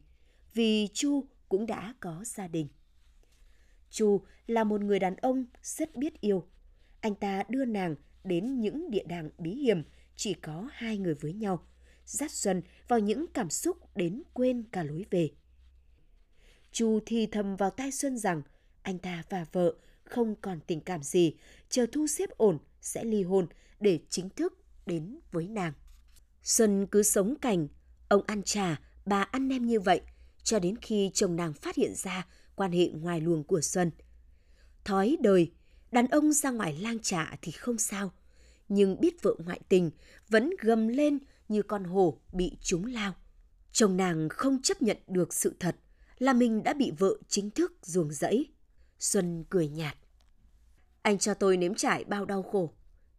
vì 0.54 0.88
Chu 0.94 1.24
cũng 1.50 1.66
đã 1.66 1.94
có 2.00 2.24
gia 2.26 2.48
đình. 2.48 2.68
Chu 3.90 4.22
là 4.48 4.64
một 4.64 4.82
người 4.82 5.00
đàn 5.00 5.16
ông 5.16 5.46
rất 5.62 5.96
biết 5.96 6.22
yêu. 6.22 6.48
Anh 7.02 7.16
ta 7.16 7.44
đưa 7.50 7.66
nàng 7.66 7.96
đến 8.24 8.62
những 8.62 8.92
địa 8.92 9.04
đàng 9.08 9.30
bí 9.38 9.52
hiểm 9.56 9.84
chỉ 10.16 10.34
có 10.34 10.68
hai 10.72 10.98
người 10.98 11.14
với 11.14 11.34
nhau, 11.34 11.68
dắt 12.06 12.32
Xuân 12.32 12.62
vào 12.88 13.00
những 13.00 13.26
cảm 13.34 13.50
xúc 13.50 13.96
đến 13.96 14.24
quên 14.34 14.64
cả 14.72 14.84
lối 14.84 15.06
về. 15.12 15.30
Chu 16.72 17.00
thì 17.06 17.26
thầm 17.26 17.56
vào 17.56 17.70
tai 17.70 17.92
Xuân 17.92 18.18
rằng 18.18 18.42
anh 18.82 18.98
ta 18.98 19.24
và 19.30 19.46
vợ 19.52 19.74
không 20.04 20.36
còn 20.42 20.60
tình 20.68 20.82
cảm 20.82 21.04
gì, 21.04 21.36
chờ 21.70 21.86
thu 21.92 22.08
xếp 22.08 22.30
ổn 22.30 22.58
sẽ 22.82 23.04
ly 23.04 23.24
hôn 23.24 23.48
để 23.80 24.00
chính 24.10 24.30
thức 24.30 24.54
đến 24.86 25.20
với 25.32 25.48
nàng. 25.48 25.74
Xuân 26.44 26.88
cứ 26.92 27.04
sống 27.04 27.36
cảnh, 27.42 27.68
ông 28.10 28.24
ăn 28.28 28.44
trà, 28.44 28.82
bà 29.06 29.22
ăn 29.22 29.48
nem 29.48 29.66
như 29.66 29.80
vậy, 29.80 30.02
cho 30.44 30.60
đến 30.60 30.76
khi 30.82 31.12
chồng 31.14 31.36
nàng 31.36 31.54
phát 31.54 31.76
hiện 31.76 31.94
ra 31.96 32.28
quan 32.56 32.72
hệ 32.72 32.88
ngoài 32.88 33.22
luồng 33.22 33.44
của 33.44 33.62
Xuân. 33.62 33.92
Thói 34.86 35.18
đời, 35.20 35.52
đàn 35.94 36.08
ông 36.08 36.32
ra 36.32 36.52
ngoài 36.52 36.78
lang 36.82 37.00
trạ 37.00 37.36
thì 37.42 37.52
không 37.52 37.78
sao, 37.78 38.12
nhưng 38.70 39.00
biết 39.00 39.22
vợ 39.22 39.36
ngoại 39.46 39.60
tình 39.70 39.92
vẫn 40.30 40.50
gầm 40.60 40.88
lên 40.88 41.20
như 41.48 41.62
con 41.62 41.84
hổ 41.84 42.20
bị 42.32 42.58
trúng 42.62 42.86
lao. 42.86 43.14
Chồng 43.72 43.98
nàng 43.98 44.30
không 44.30 44.62
chấp 44.62 44.82
nhận 44.82 44.98
được 45.08 45.34
sự 45.34 45.56
thật 45.60 45.76
là 46.18 46.34
mình 46.34 46.64
đã 46.64 46.74
bị 46.74 46.92
vợ 47.00 47.18
chính 47.28 47.52
thức 47.52 47.74
ruồng 47.82 48.12
rẫy. 48.12 48.52
Xuân 49.00 49.44
cười 49.50 49.68
nhạt. 49.68 49.98
Anh 51.02 51.18
cho 51.18 51.34
tôi 51.34 51.58
nếm 51.58 51.76
trải 51.76 52.04
bao 52.04 52.26
đau 52.26 52.44
khổ. 52.44 52.74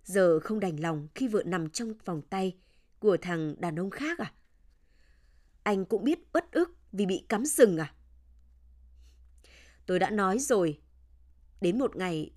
Giờ 0.04 0.40
không 0.40 0.60
đành 0.60 0.80
lòng 0.80 1.08
khi 1.14 1.28
vợ 1.28 1.42
nằm 1.46 1.70
trong 1.70 1.94
vòng 2.04 2.22
tay 2.22 2.56
của 2.98 3.16
thằng 3.22 3.54
đàn 3.58 3.78
ông 3.80 3.90
khác 3.90 4.18
à? 4.18 4.32
Anh 5.62 5.84
cũng 5.84 6.04
biết 6.04 6.18
uất 6.32 6.52
ức 6.52 6.76
vì 6.92 7.06
bị 7.06 7.24
cắm 7.28 7.46
sừng 7.46 7.78
à? 7.78 7.94
Tôi 9.86 9.98
đã 9.98 10.10
nói 10.10 10.38
rồi, 10.38 10.80
đến 11.60 11.78
một 11.78 11.96
ngày 11.96 12.30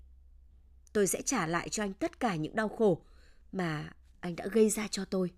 tôi 0.92 1.06
sẽ 1.06 1.22
trả 1.22 1.46
lại 1.46 1.68
cho 1.68 1.82
anh 1.82 1.92
tất 1.92 2.20
cả 2.20 2.36
những 2.36 2.56
đau 2.56 2.68
khổ 2.68 3.02
mà 3.52 3.92
anh 4.20 4.36
đã 4.36 4.46
gây 4.46 4.70
ra 4.70 4.88
cho 4.88 5.04
tôi. 5.04 5.30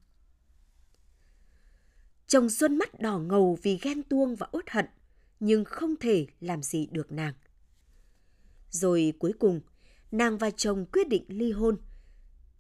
Chồng 2.26 2.50
Xuân 2.50 2.76
mắt 2.76 3.00
đỏ 3.00 3.18
ngầu 3.18 3.58
vì 3.62 3.78
ghen 3.82 4.02
tuông 4.02 4.36
và 4.36 4.46
uất 4.52 4.70
hận, 4.70 4.86
nhưng 5.40 5.64
không 5.64 5.96
thể 5.96 6.26
làm 6.40 6.62
gì 6.62 6.86
được 6.86 7.12
nàng. 7.12 7.34
Rồi 8.70 9.12
cuối 9.18 9.32
cùng, 9.38 9.60
nàng 10.10 10.38
và 10.38 10.50
chồng 10.50 10.86
quyết 10.92 11.08
định 11.08 11.24
ly 11.28 11.52
hôn 11.52 11.76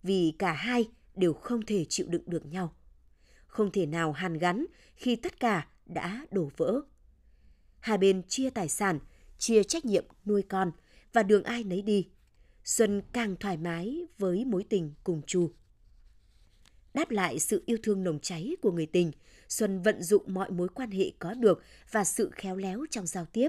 vì 0.02 0.34
cả 0.38 0.52
hai 0.52 0.88
đều 1.14 1.32
không 1.32 1.66
thể 1.66 1.86
chịu 1.88 2.06
đựng 2.08 2.22
được 2.26 2.46
nhau. 2.46 2.74
Không 3.46 3.72
thể 3.72 3.86
nào 3.86 4.12
hàn 4.12 4.38
gắn 4.38 4.66
khi 4.94 5.16
tất 5.16 5.40
cả 5.40 5.68
đã 5.86 6.26
đổ 6.30 6.50
vỡ. 6.56 6.80
Hai 7.80 7.98
bên 7.98 8.22
chia 8.28 8.50
tài 8.50 8.68
sản, 8.68 8.98
chia 9.38 9.62
trách 9.62 9.84
nhiệm 9.84 10.04
nuôi 10.24 10.42
con 10.42 10.72
và 11.12 11.22
đường 11.22 11.44
ai 11.44 11.64
nấy 11.64 11.82
đi. 11.82 12.08
Xuân 12.64 13.02
càng 13.12 13.36
thoải 13.36 13.56
mái 13.56 14.06
với 14.18 14.44
mối 14.44 14.64
tình 14.68 14.92
cùng 15.04 15.22
Chu. 15.26 15.50
Đáp 16.94 17.10
lại 17.10 17.38
sự 17.38 17.62
yêu 17.66 17.78
thương 17.82 18.04
nồng 18.04 18.18
cháy 18.20 18.56
của 18.62 18.72
người 18.72 18.86
tình, 18.86 19.12
Xuân 19.48 19.82
vận 19.82 20.02
dụng 20.02 20.34
mọi 20.34 20.50
mối 20.50 20.68
quan 20.74 20.90
hệ 20.90 21.12
có 21.18 21.34
được 21.34 21.62
và 21.90 22.04
sự 22.04 22.30
khéo 22.32 22.56
léo 22.56 22.84
trong 22.90 23.06
giao 23.06 23.26
tiếp 23.32 23.48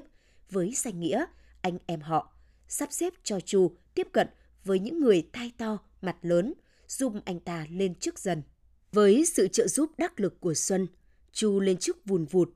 với 0.52 0.74
danh 0.76 1.00
nghĩa 1.00 1.26
anh 1.62 1.78
em 1.86 2.02
họ, 2.02 2.34
sắp 2.68 2.92
xếp 2.92 3.14
cho 3.24 3.40
Chu 3.40 3.76
tiếp 3.94 4.08
cận 4.12 4.28
với 4.64 4.80
những 4.80 5.00
người 5.00 5.28
thai 5.34 5.52
to, 5.58 5.78
mặt 6.02 6.18
lớn, 6.22 6.54
giúp 6.88 7.14
anh 7.26 7.40
ta 7.40 7.66
lên 7.70 7.96
chức 7.96 8.20
dần. 8.20 8.42
Với 8.92 9.26
sự 9.26 9.48
trợ 9.48 9.68
giúp 9.68 9.92
đắc 9.98 10.20
lực 10.20 10.40
của 10.40 10.54
Xuân, 10.54 10.88
Chu 11.32 11.60
lên 11.60 11.78
chức 11.78 12.06
vùn 12.06 12.26
vụt. 12.26 12.50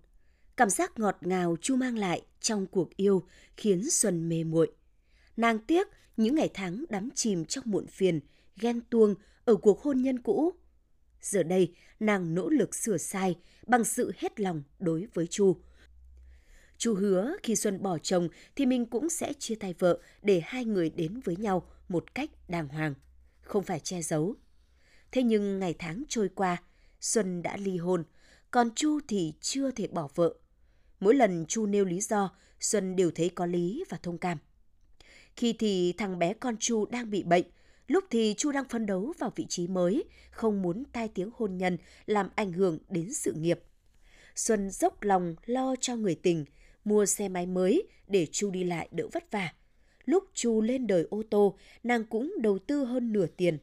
Cảm 0.58 0.70
giác 0.70 1.00
ngọt 1.00 1.18
ngào 1.22 1.58
Chu 1.62 1.76
mang 1.76 1.98
lại 1.98 2.22
trong 2.42 2.68
cuộc 2.68 2.96
yêu 2.96 3.24
khiến 3.58 3.90
Xuân 3.90 4.30
mê 4.30 4.44
muội. 4.44 4.72
Nàng 5.38 5.60
tiếc 5.60 5.88
những 6.18 6.36
ngày 6.36 6.50
tháng 6.54 6.86
đắm 6.90 7.10
chìm 7.16 7.46
trong 7.46 7.64
muộn 7.68 7.88
phiền, 7.88 8.20
ghen 8.58 8.82
tuông 8.90 9.16
ở 9.46 9.56
cuộc 9.56 9.82
hôn 9.82 10.02
nhân 10.02 10.22
cũ. 10.22 10.54
Giờ 11.22 11.44
đây, 11.44 11.74
nàng 12.00 12.36
nỗ 12.36 12.50
lực 12.50 12.76
sửa 12.76 12.98
sai 12.98 13.36
bằng 13.68 13.84
sự 13.84 14.12
hết 14.18 14.40
lòng 14.40 14.64
đối 14.80 15.08
với 15.14 15.28
Chu. 15.28 15.58
Chu 16.78 16.96
hứa 16.96 17.36
khi 17.44 17.56
Xuân 17.56 17.84
bỏ 17.84 17.98
chồng 17.98 18.30
thì 18.56 18.66
mình 18.66 18.86
cũng 18.86 19.10
sẽ 19.10 19.34
chia 19.34 19.56
tay 19.56 19.74
vợ 19.80 20.00
để 20.22 20.42
hai 20.46 20.66
người 20.66 20.90
đến 20.90 21.20
với 21.24 21.36
nhau 21.36 21.68
một 21.90 22.16
cách 22.16 22.30
đàng 22.50 22.68
hoàng, 22.68 22.94
không 23.42 23.64
phải 23.64 23.80
che 23.80 24.02
giấu. 24.02 24.36
Thế 25.12 25.24
nhưng 25.24 25.60
ngày 25.60 25.76
tháng 25.80 26.04
trôi 26.10 26.30
qua, 26.36 26.64
Xuân 27.02 27.42
đã 27.42 27.58
ly 27.58 27.78
hôn, 27.78 28.04
còn 28.52 28.70
Chu 28.76 29.00
thì 29.08 29.34
chưa 29.42 29.72
thể 29.72 29.88
bỏ 29.88 30.10
vợ. 30.16 30.34
Mỗi 31.00 31.16
lần 31.16 31.46
Chu 31.46 31.66
nêu 31.66 31.86
lý 31.86 32.02
do, 32.02 32.36
Xuân 32.60 32.96
đều 32.96 33.12
thấy 33.12 33.30
có 33.30 33.46
lý 33.46 33.84
và 33.90 33.98
thông 34.04 34.18
cảm. 34.18 34.38
Khi 35.36 35.54
thì 35.54 35.94
thằng 35.98 36.20
bé 36.20 36.34
con 36.34 36.58
Chu 36.60 36.86
đang 36.86 37.10
bị 37.10 37.24
bệnh, 37.24 37.46
lúc 37.88 38.04
thì 38.10 38.34
Chu 38.38 38.52
đang 38.52 38.70
phấn 38.70 38.86
đấu 38.86 39.14
vào 39.20 39.32
vị 39.36 39.46
trí 39.50 39.68
mới, 39.68 40.04
không 40.32 40.62
muốn 40.62 40.84
tai 40.92 41.08
tiếng 41.08 41.30
hôn 41.36 41.58
nhân 41.58 41.78
làm 42.06 42.30
ảnh 42.36 42.54
hưởng 42.54 42.78
đến 42.90 43.14
sự 43.14 43.34
nghiệp. 43.34 43.60
Xuân 44.36 44.70
dốc 44.72 45.04
lòng 45.04 45.36
lo 45.46 45.76
cho 45.76 45.96
người 45.96 46.16
tình, 46.16 46.46
mua 46.86 47.06
xe 47.06 47.30
máy 47.30 47.46
mới 47.46 47.88
để 48.08 48.28
Chu 48.32 48.52
đi 48.52 48.64
lại 48.64 48.88
đỡ 48.92 49.08
vất 49.12 49.32
vả. 49.32 49.54
Lúc 50.06 50.24
Chu 50.34 50.62
lên 50.62 50.88
đời 50.88 51.08
ô 51.10 51.24
tô, 51.30 51.58
nàng 51.84 52.04
cũng 52.04 52.34
đầu 52.42 52.60
tư 52.60 52.86
hơn 52.86 53.14
nửa 53.14 53.28
tiền. 53.28 53.58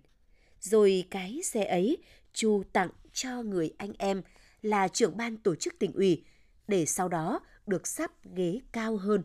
Rồi 0.61 1.05
cái 1.11 1.41
xe 1.45 1.65
ấy, 1.65 1.99
Chu 2.33 2.63
tặng 2.73 2.91
cho 3.13 3.43
người 3.43 3.75
anh 3.77 3.93
em 3.99 4.23
là 4.63 4.89
trưởng 4.89 5.17
ban 5.17 5.37
tổ 5.37 5.55
chức 5.55 5.79
tỉnh 5.79 5.93
ủy, 5.93 6.25
để 6.69 6.87
sau 6.87 7.09
đó 7.09 7.41
được 7.67 7.87
sắp 7.87 8.13
ghế 8.35 8.61
cao 8.73 8.97
hơn. 8.97 9.23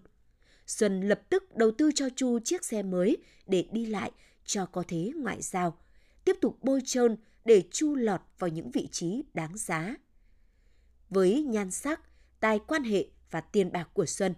Xuân 0.68 1.02
lập 1.02 1.22
tức 1.30 1.56
đầu 1.56 1.72
tư 1.72 1.92
cho 1.96 2.10
Chu 2.16 2.40
chiếc 2.40 2.66
xe 2.66 2.84
mới 2.84 3.18
để 3.46 3.68
đi 3.72 3.86
lại 3.86 4.12
cho 4.46 4.66
có 4.66 4.84
thế 4.88 5.12
ngoại 5.16 5.42
giao, 5.42 5.78
tiếp 6.26 6.38
tục 6.42 6.58
bôi 6.62 6.82
trơn 6.86 7.18
để 7.46 7.64
Chu 7.72 7.96
lọt 7.96 8.22
vào 8.40 8.50
những 8.50 8.72
vị 8.72 8.88
trí 8.92 9.24
đáng 9.34 9.58
giá. 9.58 9.96
Với 11.10 11.44
nhan 11.44 11.72
sắc, 11.72 12.02
tài 12.40 12.60
quan 12.68 12.84
hệ 12.84 13.08
và 13.32 13.42
tiền 13.42 13.72
bạc 13.72 13.90
của 13.94 14.06
Xuân, 14.06 14.34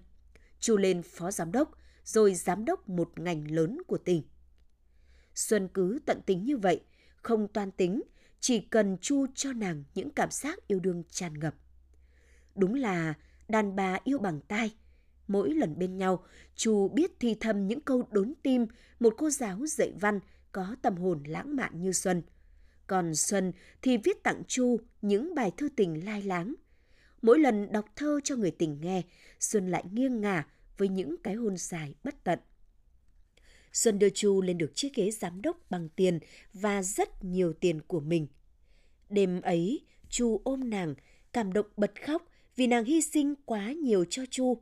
Chu 0.60 0.78
lên 0.78 1.02
phó 1.04 1.32
giám 1.32 1.52
đốc, 1.52 1.72
rồi 2.04 2.34
giám 2.34 2.66
đốc 2.66 2.90
một 2.90 3.20
ngành 3.20 3.52
lớn 3.52 3.78
của 3.88 3.98
tỉnh. 3.98 4.24
Xuân 5.36 5.68
cứ 5.74 6.00
tận 6.06 6.22
tính 6.26 6.44
như 6.44 6.58
vậy, 6.58 6.82
không 7.16 7.48
toan 7.48 7.72
tính, 7.72 8.02
chỉ 8.40 8.60
cần 8.60 8.98
Chu 9.02 9.26
cho 9.36 9.54
nàng 9.54 9.84
những 9.96 10.10
cảm 10.10 10.32
giác 10.32 10.68
yêu 10.68 10.80
đương 10.80 11.04
tràn 11.10 11.40
ngập. 11.40 11.56
Đúng 12.56 12.74
là 12.74 13.14
đàn 13.48 13.76
bà 13.76 14.00
yêu 14.04 14.18
bằng 14.18 14.42
tai. 14.48 14.76
Mỗi 15.30 15.54
lần 15.54 15.80
bên 15.80 15.98
nhau, 15.98 16.24
Chu 16.56 16.88
biết 16.88 17.12
thi 17.20 17.36
thầm 17.40 17.68
những 17.68 17.82
câu 17.82 18.08
đốn 18.12 18.34
tim 18.44 18.66
một 19.00 19.14
cô 19.18 19.30
giáo 19.30 19.66
dạy 19.66 19.94
văn 20.00 20.20
có 20.52 20.76
tâm 20.82 20.98
hồn 20.98 21.24
lãng 21.26 21.56
mạn 21.56 21.82
như 21.82 21.92
Xuân. 21.92 22.22
Còn 22.88 23.16
Xuân 23.16 23.52
thì 23.82 23.98
viết 23.98 24.24
tặng 24.24 24.44
Chu 24.48 24.80
những 25.02 25.36
bài 25.36 25.52
thư 25.58 25.70
tình 25.76 26.06
lai 26.06 26.22
láng. 26.22 26.56
Mỗi 27.22 27.40
lần 27.40 27.72
đọc 27.72 27.86
thơ 27.96 28.20
cho 28.24 28.36
người 28.36 28.52
tình 28.52 28.82
nghe, 28.82 29.02
Xuân 29.40 29.72
lại 29.72 29.84
nghiêng 29.92 30.22
ngả 30.22 30.48
với 30.78 30.88
những 30.88 31.16
cái 31.24 31.34
hôn 31.34 31.58
dài 31.58 31.94
bất 32.04 32.24
tận. 32.24 32.40
Xuân 33.74 34.00
đưa 34.00 34.10
Chu 34.10 34.42
lên 34.42 34.58
được 34.58 34.72
chiếc 34.76 34.96
ghế 34.96 35.12
giám 35.12 35.42
đốc 35.42 35.58
bằng 35.70 35.90
tiền 35.90 36.20
và 36.54 36.84
rất 36.84 37.24
nhiều 37.24 37.54
tiền 37.54 37.82
của 37.82 38.00
mình. 38.00 38.28
Đêm 39.10 39.42
ấy, 39.42 39.86
Chu 40.10 40.42
ôm 40.44 40.70
nàng, 40.70 40.96
cảm 41.34 41.54
động 41.54 41.66
bật 41.78 41.92
khóc 42.06 42.26
vì 42.56 42.68
nàng 42.68 42.86
hy 42.86 43.02
sinh 43.02 43.34
quá 43.46 43.72
nhiều 43.72 44.06
cho 44.10 44.24
Chu. 44.30 44.58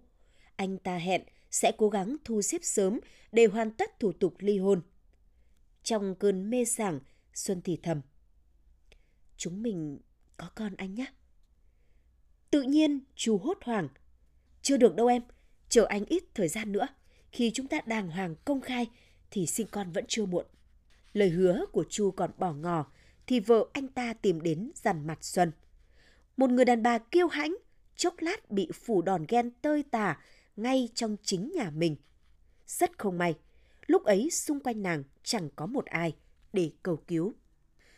Anh 0.58 0.78
ta 0.78 0.98
hẹn 0.98 1.22
sẽ 1.52 1.72
cố 1.78 1.90
gắng 1.90 2.16
thu 2.26 2.42
xếp 2.42 2.60
sớm 2.64 3.00
để 3.32 3.46
hoàn 3.46 3.72
tất 3.72 4.00
thủ 4.00 4.12
tục 4.12 4.36
ly 4.40 4.60
hôn. 4.60 4.82
Trong 5.84 6.16
cơn 6.16 6.50
mê 6.50 6.66
sảng, 6.66 7.00
Xuân 7.34 7.62
thì 7.62 7.80
thầm. 7.84 8.02
Chúng 9.38 9.64
mình 9.64 10.00
có 10.38 10.50
con 10.56 10.76
anh 10.76 10.96
nhé. 10.96 11.06
Tự 12.52 12.62
nhiên, 12.62 13.00
Chu 13.16 13.38
hốt 13.38 13.58
hoảng. 13.62 13.88
Chưa 14.62 14.78
được 14.78 14.96
đâu 14.96 15.08
em, 15.08 15.22
chờ 15.70 15.86
anh 15.86 16.06
ít 16.06 16.24
thời 16.34 16.48
gian 16.48 16.72
nữa. 16.72 16.88
Khi 17.32 17.52
chúng 17.54 17.68
ta 17.68 17.82
đàng 17.86 18.10
hoàng 18.10 18.36
công 18.46 18.62
khai 18.62 18.88
thì 19.32 19.46
sinh 19.46 19.68
con 19.72 19.92
vẫn 19.92 20.06
chưa 20.08 20.26
muộn. 20.26 20.46
Lời 21.14 21.30
hứa 21.30 21.66
của 21.72 21.86
Chu 21.90 22.12
còn 22.12 22.32
bỏ 22.38 22.54
ngỏ, 22.54 22.92
thì 23.28 23.40
vợ 23.40 23.66
anh 23.74 23.88
ta 23.88 24.14
tìm 24.14 24.42
đến 24.42 24.72
dằn 24.76 25.08
mặt 25.08 25.18
Xuân. 25.22 25.52
Một 26.38 26.50
người 26.50 26.66
đàn 26.66 26.84
bà 26.84 26.98
kiêu 26.98 27.28
hãnh, 27.28 27.56
chốc 27.96 28.16
lát 28.20 28.52
bị 28.52 28.70
phủ 28.74 29.02
đòn 29.02 29.26
ghen 29.28 29.52
tơi 29.62 29.84
tả 29.84 30.20
ngay 30.58 30.90
trong 30.96 31.18
chính 31.24 31.52
nhà 31.56 31.70
mình. 31.70 31.96
Rất 32.68 32.98
không 32.98 33.18
may, 33.18 33.36
lúc 33.88 34.04
ấy 34.04 34.30
xung 34.32 34.60
quanh 34.60 34.84
nàng 34.84 35.04
chẳng 35.24 35.50
có 35.56 35.66
một 35.66 35.86
ai 35.86 36.16
để 36.54 36.72
cầu 36.84 36.98
cứu. 37.08 37.34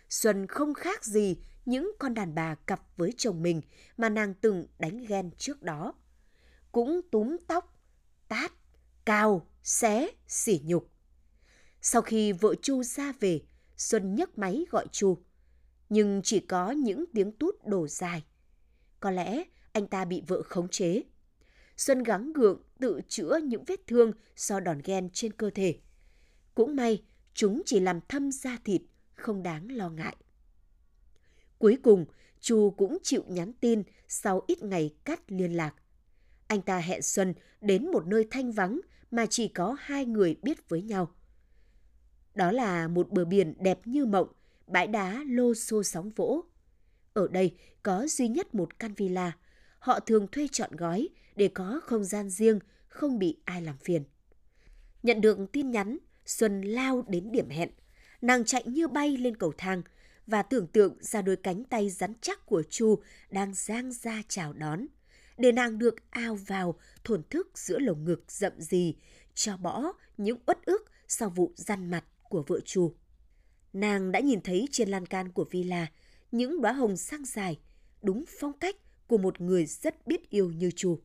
Xuân 0.09 0.47
không 0.47 0.73
khác 0.73 1.05
gì 1.05 1.37
những 1.65 1.91
con 1.99 2.13
đàn 2.13 2.35
bà 2.35 2.55
cặp 2.55 2.81
với 2.97 3.13
chồng 3.17 3.41
mình 3.41 3.61
mà 3.97 4.09
nàng 4.09 4.33
từng 4.33 4.67
đánh 4.79 5.05
ghen 5.05 5.31
trước 5.37 5.61
đó. 5.61 5.93
Cũng 6.71 7.01
túm 7.11 7.37
tóc, 7.47 7.79
tát, 8.27 8.51
cao, 9.05 9.47
xé, 9.63 10.07
sỉ 10.27 10.61
nhục. 10.63 10.89
Sau 11.81 12.01
khi 12.01 12.31
vợ 12.31 12.55
Chu 12.61 12.83
ra 12.83 13.13
về, 13.19 13.41
Xuân 13.77 14.15
nhấc 14.15 14.37
máy 14.37 14.65
gọi 14.69 14.85
Chu. 14.91 15.17
Nhưng 15.89 16.21
chỉ 16.23 16.39
có 16.39 16.71
những 16.71 17.05
tiếng 17.13 17.31
tút 17.31 17.55
đổ 17.65 17.87
dài. 17.87 18.23
Có 18.99 19.11
lẽ 19.11 19.43
anh 19.71 19.87
ta 19.87 20.05
bị 20.05 20.23
vợ 20.27 20.41
khống 20.41 20.69
chế. 20.69 21.03
Xuân 21.79 22.03
gắng 22.03 22.33
gượng 22.33 22.62
tự 22.79 23.01
chữa 23.07 23.39
những 23.43 23.63
vết 23.67 23.88
thương 23.88 24.12
do 24.36 24.59
đòn 24.59 24.81
ghen 24.83 25.09
trên 25.13 25.33
cơ 25.33 25.50
thể. 25.50 25.79
Cũng 26.55 26.75
may, 26.75 27.03
chúng 27.33 27.62
chỉ 27.65 27.79
làm 27.79 28.00
thâm 28.09 28.31
da 28.31 28.57
thịt, 28.65 28.81
không 29.15 29.43
đáng 29.43 29.71
lo 29.71 29.89
ngại. 29.89 30.15
Cuối 31.57 31.77
cùng, 31.83 32.05
Chu 32.39 32.74
cũng 32.77 32.98
chịu 33.03 33.24
nhắn 33.27 33.53
tin 33.53 33.83
sau 34.07 34.41
ít 34.48 34.63
ngày 34.63 34.95
cắt 35.03 35.31
liên 35.31 35.53
lạc. 35.53 35.75
Anh 36.48 36.62
ta 36.62 36.77
hẹn 36.77 37.01
Xuân 37.01 37.33
đến 37.62 37.91
một 37.91 38.07
nơi 38.07 38.27
thanh 38.31 38.51
vắng 38.51 38.81
mà 39.12 39.25
chỉ 39.25 39.48
có 39.48 39.75
hai 39.79 40.05
người 40.05 40.36
biết 40.41 40.69
với 40.69 40.81
nhau. 40.81 41.15
Đó 42.36 42.51
là 42.51 42.88
một 42.88 43.09
bờ 43.12 43.25
biển 43.25 43.53
đẹp 43.59 43.88
như 43.88 44.05
mộng, 44.05 44.27
bãi 44.67 44.88
đá 44.88 45.24
lô 45.27 45.53
xô 45.53 45.83
sóng 45.83 46.09
vỗ. 46.09 46.43
Ở 47.13 47.27
đây 47.27 47.55
có 47.83 48.07
duy 48.07 48.27
nhất 48.27 48.55
một 48.55 48.79
căn 48.79 48.93
villa. 48.93 49.38
Họ 49.79 50.00
thường 50.00 50.27
thuê 50.31 50.48
trọn 50.51 50.75
gói 50.75 51.09
để 51.36 51.48
có 51.48 51.81
không 51.83 52.03
gian 52.03 52.29
riêng, 52.29 52.59
không 52.88 53.19
bị 53.19 53.38
ai 53.45 53.62
làm 53.62 53.77
phiền. 53.77 54.03
Nhận 55.03 55.21
được 55.21 55.38
tin 55.51 55.71
nhắn, 55.71 55.98
Xuân 56.25 56.62
lao 56.62 57.03
đến 57.07 57.31
điểm 57.31 57.50
hẹn. 57.50 57.69
Nàng 58.21 58.45
chạy 58.45 58.63
như 58.65 58.88
bay 58.88 59.17
lên 59.17 59.38
cầu 59.38 59.53
thang 59.57 59.81
và 60.27 60.41
tưởng 60.41 60.67
tượng 60.67 60.98
ra 61.00 61.21
đôi 61.21 61.36
cánh 61.36 61.63
tay 61.63 61.89
rắn 61.89 62.13
chắc 62.21 62.45
của 62.45 62.63
Chu 62.69 63.00
đang 63.29 63.53
giang 63.53 63.91
ra 63.91 64.21
chào 64.27 64.53
đón. 64.53 64.86
Để 65.38 65.51
nàng 65.51 65.77
được 65.77 65.95
ao 66.09 66.36
vào 66.36 66.79
thổn 67.03 67.24
thức 67.29 67.57
giữa 67.57 67.79
lồng 67.79 68.05
ngực 68.05 68.24
rậm 68.27 68.62
gì, 68.62 68.95
cho 69.33 69.57
bỏ 69.57 69.93
những 70.17 70.38
uất 70.45 70.65
ức 70.65 70.86
sau 71.07 71.29
vụ 71.29 71.53
răn 71.55 71.91
mặt 71.91 72.05
của 72.29 72.43
vợ 72.48 72.59
Chu. 72.65 72.95
Nàng 73.74 74.12
đã 74.12 74.19
nhìn 74.19 74.41
thấy 74.41 74.67
trên 74.71 74.89
lan 74.89 75.05
can 75.05 75.31
của 75.31 75.45
villa 75.51 75.88
những 76.31 76.62
đóa 76.62 76.71
hồng 76.71 76.98
sang 76.98 77.25
dài, 77.25 77.59
đúng 78.01 78.24
phong 78.39 78.53
cách 78.53 78.75
của 79.09 79.17
một 79.17 79.41
người 79.41 79.65
rất 79.65 80.07
biết 80.07 80.29
yêu 80.29 80.51
như 80.51 80.71
Chu. 80.75 80.99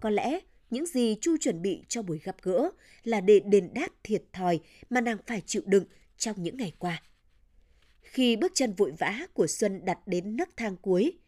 Có 0.00 0.10
lẽ 0.10 0.40
những 0.70 0.86
gì 0.86 1.16
Chu 1.20 1.36
chuẩn 1.40 1.62
bị 1.62 1.84
cho 1.88 2.02
buổi 2.02 2.18
gặp 2.18 2.36
gỡ 2.42 2.70
là 3.04 3.20
để 3.20 3.40
đền 3.40 3.74
đáp 3.74 3.88
thiệt 4.02 4.22
thòi 4.32 4.60
mà 4.90 5.00
nàng 5.00 5.18
phải 5.26 5.42
chịu 5.46 5.62
đựng 5.66 5.84
trong 6.18 6.42
những 6.42 6.56
ngày 6.56 6.72
qua. 6.78 7.02
Khi 8.02 8.36
bước 8.36 8.52
chân 8.54 8.72
vội 8.72 8.92
vã 8.98 9.26
của 9.34 9.46
Xuân 9.46 9.84
đặt 9.84 9.98
đến 10.06 10.36
nấc 10.36 10.56
thang 10.56 10.76
cuối, 10.76 11.18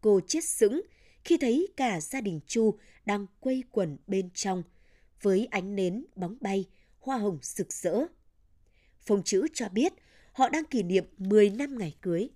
cô 0.00 0.20
chết 0.26 0.44
sững 0.44 0.82
khi 1.24 1.36
thấy 1.36 1.68
cả 1.76 2.00
gia 2.00 2.20
đình 2.20 2.40
Chu 2.46 2.78
đang 3.06 3.26
quây 3.40 3.64
quần 3.70 3.96
bên 4.06 4.30
trong 4.34 4.62
với 5.22 5.48
ánh 5.50 5.76
nến 5.76 6.04
bóng 6.16 6.36
bay, 6.40 6.64
hoa 6.98 7.18
hồng 7.18 7.38
rực 7.42 7.72
rỡ. 7.72 7.94
Phong 9.00 9.22
chữ 9.22 9.46
cho 9.54 9.68
biết 9.68 9.92
họ 10.32 10.48
đang 10.48 10.64
kỷ 10.64 10.82
niệm 10.82 11.04
10 11.18 11.50
năm 11.50 11.78
ngày 11.78 11.94
cưới. 12.00 12.30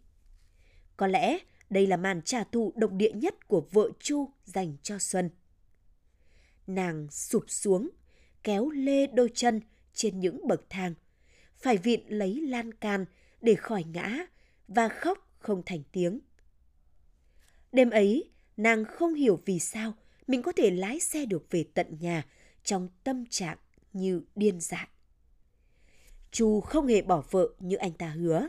Có 0.97 1.07
lẽ 1.07 1.39
đây 1.71 1.87
là 1.87 1.97
màn 1.97 2.23
trả 2.23 2.45
thù 2.45 2.73
độc 2.77 2.93
địa 2.93 3.13
nhất 3.13 3.49
của 3.49 3.67
vợ 3.71 3.91
Chu 4.01 4.29
dành 4.45 4.77
cho 4.83 4.99
Xuân. 4.99 5.31
Nàng 6.67 7.11
sụp 7.11 7.45
xuống, 7.49 7.91
kéo 8.43 8.71
lê 8.71 9.07
đôi 9.07 9.31
chân 9.35 9.61
trên 9.95 10.21
những 10.21 10.49
bậc 10.49 10.71
thang, 10.71 10.95
phải 11.57 11.77
vịn 11.77 12.01
lấy 12.09 12.41
lan 12.41 12.75
can 12.75 13.05
để 13.41 13.55
khỏi 13.55 13.85
ngã 13.93 14.27
và 14.69 14.89
khóc 14.89 15.29
không 15.39 15.63
thành 15.67 15.83
tiếng. 15.93 16.21
Đêm 17.73 17.91
ấy, 17.91 18.31
nàng 18.57 18.85
không 18.85 19.15
hiểu 19.15 19.41
vì 19.45 19.59
sao 19.59 19.95
mình 20.27 20.43
có 20.43 20.53
thể 20.53 20.71
lái 20.71 21.01
xe 21.01 21.27
được 21.27 21.47
về 21.51 21.65
tận 21.75 21.97
nhà 22.01 22.25
trong 22.65 22.89
tâm 23.05 23.25
trạng 23.27 23.59
như 23.93 24.23
điên 24.35 24.61
dại. 24.61 24.89
Chu 26.31 26.61
không 26.61 26.87
hề 26.87 27.03
bỏ 27.03 27.25
vợ 27.31 27.49
như 27.59 27.77
anh 27.77 27.93
ta 27.93 28.09
hứa. 28.09 28.49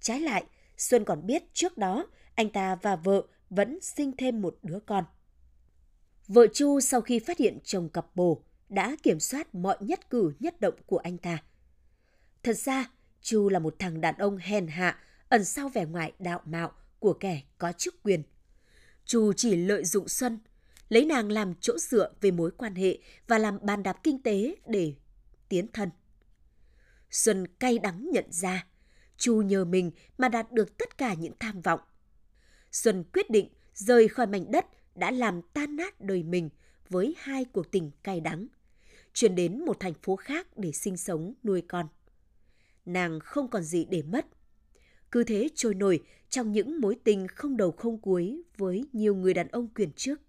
Trái 0.00 0.20
lại, 0.20 0.44
Xuân 0.76 1.04
còn 1.04 1.26
biết 1.26 1.42
trước 1.54 1.78
đó 1.78 2.06
anh 2.34 2.50
ta 2.50 2.74
và 2.74 2.96
vợ 2.96 3.22
vẫn 3.50 3.78
sinh 3.80 4.12
thêm 4.16 4.42
một 4.42 4.58
đứa 4.62 4.78
con. 4.86 5.04
Vợ 6.28 6.46
Chu 6.54 6.80
sau 6.80 7.00
khi 7.00 7.18
phát 7.18 7.38
hiện 7.38 7.58
chồng 7.64 7.88
cặp 7.88 8.06
bồ 8.16 8.42
đã 8.68 8.96
kiểm 9.02 9.20
soát 9.20 9.54
mọi 9.54 9.76
nhất 9.80 10.10
cử 10.10 10.32
nhất 10.40 10.60
động 10.60 10.74
của 10.86 10.98
anh 10.98 11.18
ta. 11.18 11.38
Thật 12.42 12.58
ra, 12.58 12.90
Chu 13.20 13.48
là 13.48 13.58
một 13.58 13.76
thằng 13.78 14.00
đàn 14.00 14.14
ông 14.18 14.36
hèn 14.36 14.66
hạ, 14.66 14.98
ẩn 15.28 15.44
sau 15.44 15.68
vẻ 15.68 15.84
ngoài 15.84 16.12
đạo 16.18 16.40
mạo 16.44 16.72
của 16.98 17.12
kẻ 17.12 17.42
có 17.58 17.72
chức 17.72 18.02
quyền. 18.02 18.22
Chu 19.04 19.32
chỉ 19.32 19.56
lợi 19.56 19.84
dụng 19.84 20.08
Xuân, 20.08 20.38
lấy 20.88 21.04
nàng 21.04 21.32
làm 21.32 21.54
chỗ 21.60 21.78
dựa 21.78 22.12
về 22.20 22.30
mối 22.30 22.50
quan 22.56 22.74
hệ 22.74 22.98
và 23.26 23.38
làm 23.38 23.58
bàn 23.62 23.82
đạp 23.82 23.96
kinh 24.02 24.22
tế 24.22 24.54
để 24.66 24.94
tiến 25.48 25.66
thân. 25.72 25.90
Xuân 27.10 27.46
cay 27.46 27.78
đắng 27.78 28.10
nhận 28.12 28.32
ra, 28.32 28.66
Chu 29.16 29.42
nhờ 29.42 29.64
mình 29.64 29.90
mà 30.18 30.28
đạt 30.28 30.52
được 30.52 30.78
tất 30.78 30.98
cả 30.98 31.14
những 31.14 31.34
tham 31.40 31.60
vọng. 31.60 31.80
Xuân 32.72 33.04
quyết 33.12 33.30
định 33.30 33.48
rời 33.74 34.08
khỏi 34.08 34.26
mảnh 34.26 34.50
đất 34.50 34.66
đã 34.94 35.10
làm 35.10 35.42
tan 35.42 35.76
nát 35.76 36.00
đời 36.00 36.22
mình 36.22 36.50
với 36.88 37.14
hai 37.18 37.44
cuộc 37.44 37.70
tình 37.70 37.90
cay 38.02 38.20
đắng, 38.20 38.46
chuyển 39.14 39.34
đến 39.34 39.64
một 39.64 39.80
thành 39.80 39.94
phố 39.94 40.16
khác 40.16 40.46
để 40.56 40.72
sinh 40.72 40.96
sống 40.96 41.34
nuôi 41.44 41.62
con. 41.68 41.88
Nàng 42.86 43.20
không 43.20 43.48
còn 43.48 43.62
gì 43.62 43.84
để 43.84 44.02
mất. 44.02 44.26
Cứ 45.10 45.24
thế 45.24 45.48
trôi 45.54 45.74
nổi 45.74 46.02
trong 46.28 46.52
những 46.52 46.80
mối 46.80 46.96
tình 47.04 47.28
không 47.28 47.56
đầu 47.56 47.72
không 47.72 48.00
cuối 48.00 48.42
với 48.56 48.84
nhiều 48.92 49.14
người 49.14 49.34
đàn 49.34 49.48
ông 49.48 49.68
quyền 49.74 49.92
trước. 49.96 50.20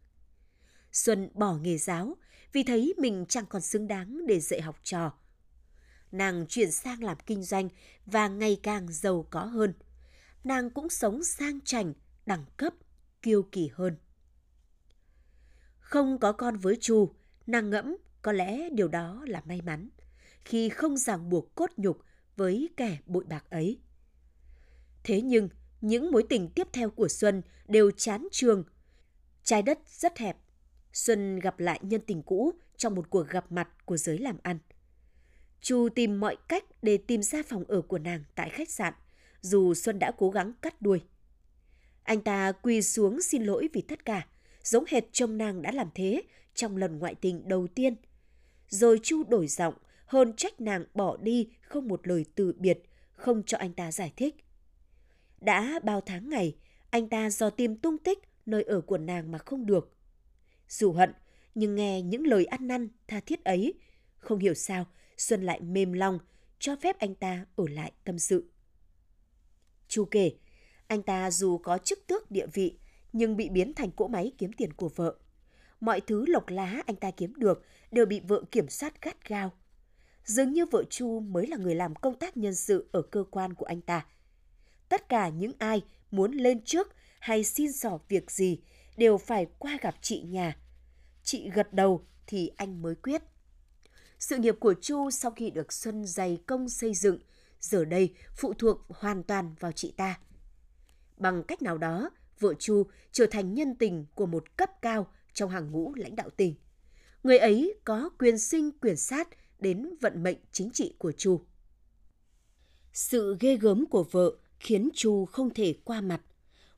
Xuân 0.92 1.30
bỏ 1.34 1.58
nghề 1.58 1.78
giáo 1.78 2.18
vì 2.54 2.64
thấy 2.64 2.94
mình 2.98 3.26
chẳng 3.30 3.46
còn 3.46 3.62
xứng 3.62 3.88
đáng 3.88 4.28
để 4.28 4.40
dạy 4.40 4.62
học 4.62 4.80
trò. 4.84 5.14
Nàng 6.12 6.46
chuyển 6.50 6.72
sang 6.72 7.04
làm 7.04 7.18
kinh 7.26 7.44
doanh 7.44 7.70
và 8.06 8.28
ngày 8.28 8.60
càng 8.64 8.88
giàu 8.92 9.28
có 9.30 9.40
hơn. 9.40 9.74
Nàng 10.44 10.70
cũng 10.70 10.90
sống 10.90 11.24
sang 11.24 11.62
chảnh, 11.62 11.94
đẳng 12.26 12.46
cấp, 12.58 12.74
kiêu 13.22 13.44
kỳ 13.52 13.70
hơn. 13.74 13.96
Không 15.80 16.20
có 16.20 16.32
con 16.32 16.58
với 16.58 16.78
Chu, 16.82 17.14
nàng 17.48 17.70
ngẫm 17.70 17.98
có 18.22 18.32
lẽ 18.32 18.70
điều 18.70 18.88
đó 18.88 19.26
là 19.28 19.42
may 19.46 19.62
mắn 19.62 19.90
khi 20.46 20.70
không 20.70 20.98
ràng 20.98 21.30
buộc 21.30 21.56
cốt 21.56 21.72
nhục 21.78 22.00
với 22.36 22.70
kẻ 22.78 22.98
bội 23.06 23.24
bạc 23.24 23.46
ấy. 23.50 23.80
Thế 25.04 25.22
nhưng, 25.22 25.50
những 25.82 26.12
mối 26.12 26.24
tình 26.30 26.50
tiếp 26.50 26.68
theo 26.74 26.90
của 26.90 27.08
Xuân 27.08 27.42
đều 27.68 27.92
chán 27.92 28.28
trường. 28.32 28.64
Trái 29.44 29.62
đất 29.62 29.80
rất 29.88 30.18
hẹp. 30.18 30.38
Xuân 30.94 31.40
gặp 31.40 31.60
lại 31.60 31.80
nhân 31.84 32.02
tình 32.08 32.24
cũ 32.24 32.52
trong 32.78 32.96
một 32.96 33.10
cuộc 33.10 33.28
gặp 33.28 33.52
mặt 33.52 33.86
của 33.86 33.98
giới 33.98 34.18
làm 34.18 34.38
ăn. 34.44 34.60
Chu 35.62 35.90
tìm 35.96 36.20
mọi 36.20 36.38
cách 36.48 36.64
để 36.82 36.98
tìm 36.98 37.24
ra 37.24 37.44
phòng 37.44 37.64
ở 37.68 37.82
của 37.82 38.00
nàng 38.00 38.24
tại 38.36 38.50
khách 38.50 38.70
sạn, 38.70 38.94
dù 39.42 39.74
Xuân 39.74 40.00
đã 40.00 40.12
cố 40.18 40.30
gắng 40.30 40.54
cắt 40.62 40.82
đuôi. 40.82 41.02
Anh 42.04 42.22
ta 42.22 42.52
quỳ 42.52 42.82
xuống 42.82 43.22
xin 43.22 43.44
lỗi 43.44 43.70
vì 43.74 43.82
tất 43.82 44.06
cả, 44.06 44.28
giống 44.64 44.84
hệt 44.88 45.04
chồng 45.12 45.38
nàng 45.38 45.62
đã 45.62 45.72
làm 45.72 45.90
thế 45.96 46.22
trong 46.56 46.78
lần 46.78 47.00
ngoại 47.00 47.16
tình 47.16 47.48
đầu 47.48 47.68
tiên. 47.68 47.96
Rồi 48.70 49.00
Chu 49.04 49.24
đổi 49.24 49.48
giọng, 49.48 49.74
hơn 50.06 50.34
trách 50.34 50.62
nàng 50.62 50.86
bỏ 50.94 51.18
đi 51.18 51.50
không 51.62 51.88
một 51.88 52.08
lời 52.08 52.26
từ 52.36 52.54
biệt, 52.58 52.84
không 53.12 53.44
cho 53.44 53.58
anh 53.58 53.74
ta 53.74 53.92
giải 53.92 54.14
thích. 54.18 54.36
Đã 55.42 55.80
bao 55.84 56.02
tháng 56.02 56.30
ngày, 56.30 56.56
anh 56.90 57.10
ta 57.10 57.30
do 57.30 57.50
tìm 57.50 57.76
tung 57.76 57.98
tích 57.98 58.20
nơi 58.46 58.64
ở 58.64 58.82
của 58.82 58.98
nàng 58.98 59.32
mà 59.32 59.38
không 59.38 59.66
được. 59.66 59.96
Dù 60.70 60.92
hận, 60.92 61.14
nhưng 61.56 61.76
nghe 61.76 62.02
những 62.02 62.28
lời 62.28 62.46
ăn 62.46 62.68
năn 62.68 62.88
tha 63.08 63.20
thiết 63.20 63.44
ấy, 63.44 63.74
không 64.18 64.40
hiểu 64.40 64.54
sao 64.54 64.86
Xuân 65.18 65.44
lại 65.44 65.62
mềm 65.62 65.94
lòng, 65.94 66.20
cho 66.60 66.76
phép 66.76 67.00
anh 67.00 67.16
ta 67.16 67.46
ở 67.56 67.66
lại 67.70 67.92
tâm 68.04 68.20
sự. 68.20 68.50
Chu 69.88 70.06
kể, 70.06 70.32
anh 70.88 71.04
ta 71.04 71.32
dù 71.32 71.58
có 71.58 71.78
chức 71.78 72.08
tước 72.08 72.32
địa 72.32 72.48
vị, 72.54 72.78
nhưng 73.14 73.38
bị 73.38 73.50
biến 73.50 73.74
thành 73.74 73.92
cỗ 73.92 74.08
máy 74.08 74.32
kiếm 74.38 74.54
tiền 74.54 74.74
của 74.74 74.90
vợ. 74.96 75.16
Mọi 75.80 76.02
thứ 76.02 76.26
lộc 76.28 76.50
lá 76.50 76.82
anh 76.86 76.96
ta 76.96 77.12
kiếm 77.12 77.34
được 77.36 77.66
đều 77.92 78.06
bị 78.06 78.20
vợ 78.20 78.44
kiểm 78.52 78.70
soát 78.70 79.02
gắt 79.02 79.30
gao. 79.30 79.52
Dường 80.26 80.54
như 80.54 80.66
vợ 80.66 80.84
Chu 80.90 81.20
mới 81.20 81.48
là 81.48 81.58
người 81.58 81.76
làm 81.76 81.96
công 81.96 82.16
tác 82.16 82.38
nhân 82.38 82.56
sự 82.56 82.90
ở 82.92 83.02
cơ 83.02 83.24
quan 83.32 83.54
của 83.54 83.66
anh 83.66 83.82
ta. 83.82 84.06
Tất 84.90 85.10
cả 85.10 85.30
những 85.30 85.52
ai 85.58 85.82
muốn 86.12 86.32
lên 86.32 86.62
trước 86.66 86.88
hay 87.20 87.44
xin 87.44 87.72
sỏ 87.72 88.00
việc 88.08 88.32
gì 88.32 88.60
đều 88.98 89.18
phải 89.18 89.48
qua 89.60 89.78
gặp 89.82 89.96
chị 90.02 90.22
nhà. 90.22 90.58
Chị 91.24 91.50
gật 91.50 91.74
đầu 91.74 92.06
thì 92.28 92.52
anh 92.58 92.82
mới 92.82 92.96
quyết. 92.96 93.22
Sự 94.20 94.38
nghiệp 94.38 94.56
của 94.60 94.74
Chu 94.82 95.10
sau 95.10 95.32
khi 95.32 95.50
được 95.50 95.74
Xuân 95.74 96.06
dày 96.06 96.40
công 96.48 96.70
xây 96.70 96.94
dựng 96.94 97.20
giờ 97.60 97.86
đây 97.86 98.14
phụ 98.36 98.54
thuộc 98.54 98.78
hoàn 98.90 99.24
toàn 99.24 99.56
vào 99.60 99.72
chị 99.72 99.94
ta. 99.98 100.20
Bằng 101.18 101.44
cách 101.44 101.62
nào 101.62 101.78
đó, 101.78 102.10
vợ 102.40 102.54
Chu 102.54 102.84
trở 103.12 103.26
thành 103.26 103.54
nhân 103.54 103.76
tình 103.76 104.06
của 104.16 104.26
một 104.26 104.58
cấp 104.58 104.70
cao 104.82 105.08
trong 105.34 105.50
hàng 105.50 105.72
ngũ 105.72 105.96
lãnh 105.96 106.16
đạo 106.16 106.30
tỉnh. 106.30 106.56
Người 107.24 107.38
ấy 107.38 107.76
có 107.84 108.10
quyền 108.20 108.40
sinh 108.40 108.72
quyền 108.72 108.98
sát 108.98 109.28
đến 109.60 109.96
vận 110.02 110.24
mệnh 110.24 110.38
chính 110.52 110.70
trị 110.72 110.96
của 110.98 111.12
Chu. 111.12 111.42
Sự 112.94 113.38
ghê 113.40 113.58
gớm 113.58 113.86
của 113.86 114.04
vợ 114.12 114.32
khiến 114.60 114.90
Chu 114.94 115.26
không 115.26 115.54
thể 115.54 115.76
qua 115.84 116.02
mặt. 116.02 116.22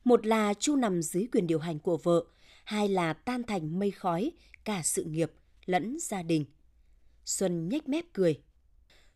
Một 0.04 0.26
là 0.26 0.54
Chu 0.54 0.76
nằm 0.76 1.02
dưới 1.02 1.28
quyền 1.32 1.48
điều 1.48 1.60
hành 1.60 1.80
của 1.80 1.98
vợ, 1.98 2.26
hai 2.64 2.90
là 2.90 3.14
tan 3.14 3.44
thành 3.44 3.80
mây 3.80 3.92
khói 3.92 4.32
cả 4.64 4.82
sự 4.84 5.04
nghiệp 5.04 5.32
lẫn 5.66 5.98
gia 6.00 6.24
đình. 6.24 6.46
Xuân 7.26 7.70
nhếch 7.70 7.90
mép 7.90 8.06
cười. 8.14 8.42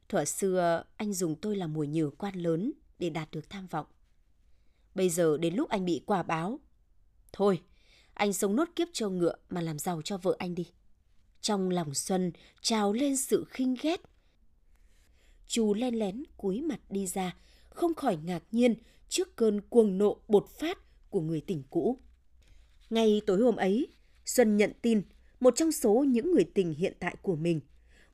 Thuở 0.10 0.26
xưa 0.26 0.84
anh 0.98 1.14
dùng 1.14 1.36
tôi 1.36 1.56
làm 1.56 1.74
mồi 1.74 1.88
nhử 1.88 2.12
quan 2.18 2.36
lớn 2.36 2.72
để 3.00 3.10
đạt 3.10 3.32
được 3.32 3.50
tham 3.50 3.68
vọng. 3.68 3.86
Bây 4.96 5.10
giờ 5.10 5.38
đến 5.38 5.56
lúc 5.56 5.70
anh 5.70 5.86
bị 5.86 6.02
quả 6.06 6.24
báo. 6.24 6.60
Thôi, 7.34 7.62
anh 8.14 8.34
sống 8.34 8.56
nốt 8.56 8.70
kiếp 8.76 8.88
cho 8.94 9.10
ngựa 9.10 9.36
mà 9.50 9.62
làm 9.62 9.80
giàu 9.80 10.02
cho 10.02 10.18
vợ 10.18 10.36
anh 10.40 10.56
đi. 10.56 10.68
Trong 11.42 11.70
lòng 11.70 11.94
Xuân 11.94 12.32
trào 12.62 12.94
lên 12.94 13.18
sự 13.18 13.46
khinh 13.50 13.76
ghét. 13.82 14.02
Chú 15.48 15.74
len 15.74 16.00
lén 16.00 16.24
cúi 16.38 16.62
mặt 16.62 16.80
đi 16.90 17.08
ra, 17.08 17.36
không 17.70 17.94
khỏi 17.94 18.18
ngạc 18.24 18.44
nhiên 18.52 18.76
trước 19.10 19.36
cơn 19.36 19.62
cuồng 19.62 19.98
nộ 19.98 20.18
bột 20.28 20.50
phát 20.60 20.78
của 21.10 21.22
người 21.22 21.42
tình 21.42 21.64
cũ. 21.70 21.98
Ngay 22.90 23.22
tối 23.26 23.42
hôm 23.42 23.56
ấy, 23.56 23.88
Xuân 24.26 24.58
nhận 24.58 24.72
tin 24.82 25.02
một 25.40 25.56
trong 25.56 25.72
số 25.72 26.06
những 26.08 26.32
người 26.32 26.52
tình 26.54 26.74
hiện 26.74 26.94
tại 27.00 27.16
của 27.22 27.36
mình, 27.36 27.62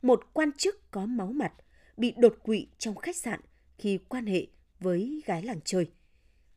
một 0.01 0.23
quan 0.33 0.51
chức 0.57 0.91
có 0.91 1.05
máu 1.05 1.27
mặt, 1.27 1.53
bị 1.97 2.13
đột 2.17 2.35
quỵ 2.43 2.67
trong 2.77 2.95
khách 2.95 3.15
sạn 3.15 3.39
khi 3.77 3.97
quan 3.97 4.25
hệ 4.25 4.47
với 4.79 5.21
gái 5.25 5.43
làng 5.43 5.59
chơi. 5.65 5.88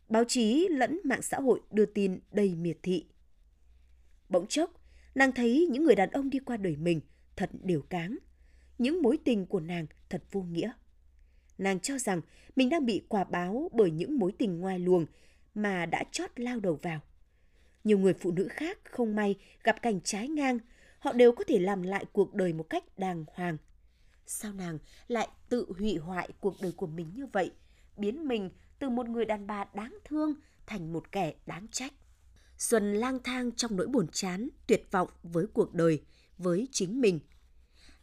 Báo 0.09 0.25
chí 0.25 0.69
lẫn 0.71 1.01
mạng 1.05 1.23
xã 1.23 1.41
hội 1.41 1.61
đưa 1.71 1.87
tin 1.87 2.19
đầy 2.33 2.55
miệt 2.55 2.79
thị. 2.83 3.05
Bỗng 4.29 4.47
chốc, 4.47 4.71
nàng 5.15 5.33
thấy 5.33 5.69
những 5.71 5.85
người 5.85 5.95
đàn 5.95 6.11
ông 6.11 6.31
đi 6.31 6.39
qua 6.39 6.57
đời 6.57 6.77
mình 6.77 7.01
thật 7.37 7.51
đều 7.63 7.83
cáng. 7.83 8.19
Những 8.79 9.03
mối 9.03 9.19
tình 9.25 9.47
của 9.47 9.61
nàng 9.61 9.87
thật 10.09 10.23
vô 10.33 10.43
nghĩa. 10.43 10.73
Nàng 11.59 11.81
cho 11.81 11.99
rằng 11.99 12.21
mình 12.57 12.69
đang 12.69 12.87
bị 12.87 13.03
quả 13.09 13.25
báo 13.25 13.71
bởi 13.73 13.91
những 13.91 14.19
mối 14.19 14.33
tình 14.39 14.61
ngoài 14.61 14.79
luồng 14.79 15.07
mà 15.55 15.87
đã 15.87 16.05
chót 16.13 16.31
lao 16.41 16.61
đầu 16.61 16.79
vào. 16.83 17.01
Nhiều 17.85 17.99
người 17.99 18.15
phụ 18.15 18.31
nữ 18.31 18.49
khác 18.51 18.79
không 18.85 19.17
may 19.17 19.35
gặp 19.65 19.83
cảnh 19.83 20.01
trái 20.01 20.29
ngang, 20.29 20.59
họ 20.99 21.13
đều 21.13 21.33
có 21.33 21.45
thể 21.45 21.59
làm 21.59 21.83
lại 21.83 22.05
cuộc 22.13 22.35
đời 22.35 22.53
một 22.53 22.71
cách 22.71 22.99
đàng 22.99 23.25
hoàng. 23.33 23.57
Sao 24.27 24.53
nàng 24.53 24.79
lại 25.09 25.29
tự 25.49 25.67
hủy 25.79 25.97
hoại 25.97 26.29
cuộc 26.41 26.55
đời 26.63 26.73
của 26.73 26.87
mình 26.87 27.11
như 27.15 27.27
vậy, 27.27 27.53
biến 27.97 28.29
mình 28.29 28.51
từ 28.79 28.89
một 28.89 29.09
người 29.09 29.25
đàn 29.25 29.47
bà 29.47 29.65
đáng 29.75 29.99
thương 30.05 30.35
thành 30.67 30.93
một 30.93 31.13
kẻ 31.13 31.35
đáng 31.47 31.67
trách? 31.69 31.93
Xuân 32.59 32.95
lang 32.95 33.19
thang 33.23 33.53
trong 33.53 33.77
nỗi 33.77 33.87
buồn 33.87 34.09
chán, 34.13 34.49
tuyệt 34.67 34.87
vọng 34.91 35.09
với 35.23 35.47
cuộc 35.53 35.75
đời, 35.75 36.03
với 36.39 36.69
chính 36.73 37.01
mình. 37.01 37.21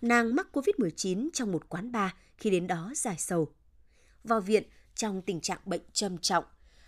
Nàng 0.02 0.36
mắc 0.36 0.48
Covid-19 0.54 1.30
trong 1.34 1.52
một 1.52 1.70
quán 1.70 1.92
bar 1.92 2.12
khi 2.38 2.50
đến 2.50 2.68
đó 2.68 2.92
giải 2.96 3.16
sầu. 3.18 3.54
Vào 4.24 4.42
viện 4.42 4.64
trong 4.96 5.22
tình 5.22 5.42
trạng 5.42 5.60
bệnh 5.66 5.82
trầm 5.94 6.18
trọng, 6.18 6.46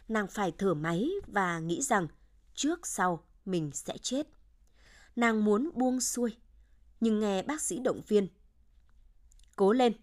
nàng 0.07 0.27
phải 0.27 0.53
thở 0.57 0.73
máy 0.73 1.09
và 1.27 1.59
nghĩ 1.59 1.81
rằng 1.81 2.07
trước 2.55 2.87
sau 2.87 3.23
mình 3.45 3.71
sẽ 3.73 3.97
chết. 4.01 4.27
Nàng 5.15 5.45
muốn 5.45 5.69
buông 5.73 6.01
xuôi, 6.01 6.35
nhưng 6.99 7.19
nghe 7.19 7.43
bác 7.43 7.61
sĩ 7.61 7.79
động 7.79 8.01
viên. 8.07 8.27
Cố 9.55 9.71
lên, 9.71 9.93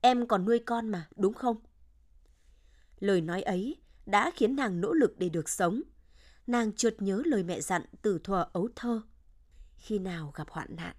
em 0.00 0.26
còn 0.26 0.44
nuôi 0.44 0.58
con 0.58 0.88
mà, 0.88 1.08
đúng 1.16 1.34
không? 1.34 1.56
Lời 3.00 3.20
nói 3.20 3.42
ấy 3.42 3.76
đã 4.06 4.30
khiến 4.34 4.56
nàng 4.56 4.80
nỗ 4.80 4.92
lực 4.92 5.18
để 5.18 5.28
được 5.28 5.48
sống. 5.48 5.82
Nàng 6.46 6.72
chợt 6.72 6.94
nhớ 6.98 7.22
lời 7.24 7.42
mẹ 7.42 7.60
dặn 7.60 7.82
từ 8.02 8.18
thuở 8.24 8.48
ấu 8.52 8.68
thơ. 8.76 9.02
Khi 9.76 9.98
nào 9.98 10.32
gặp 10.34 10.50
hoạn 10.50 10.76
nạn, 10.76 10.96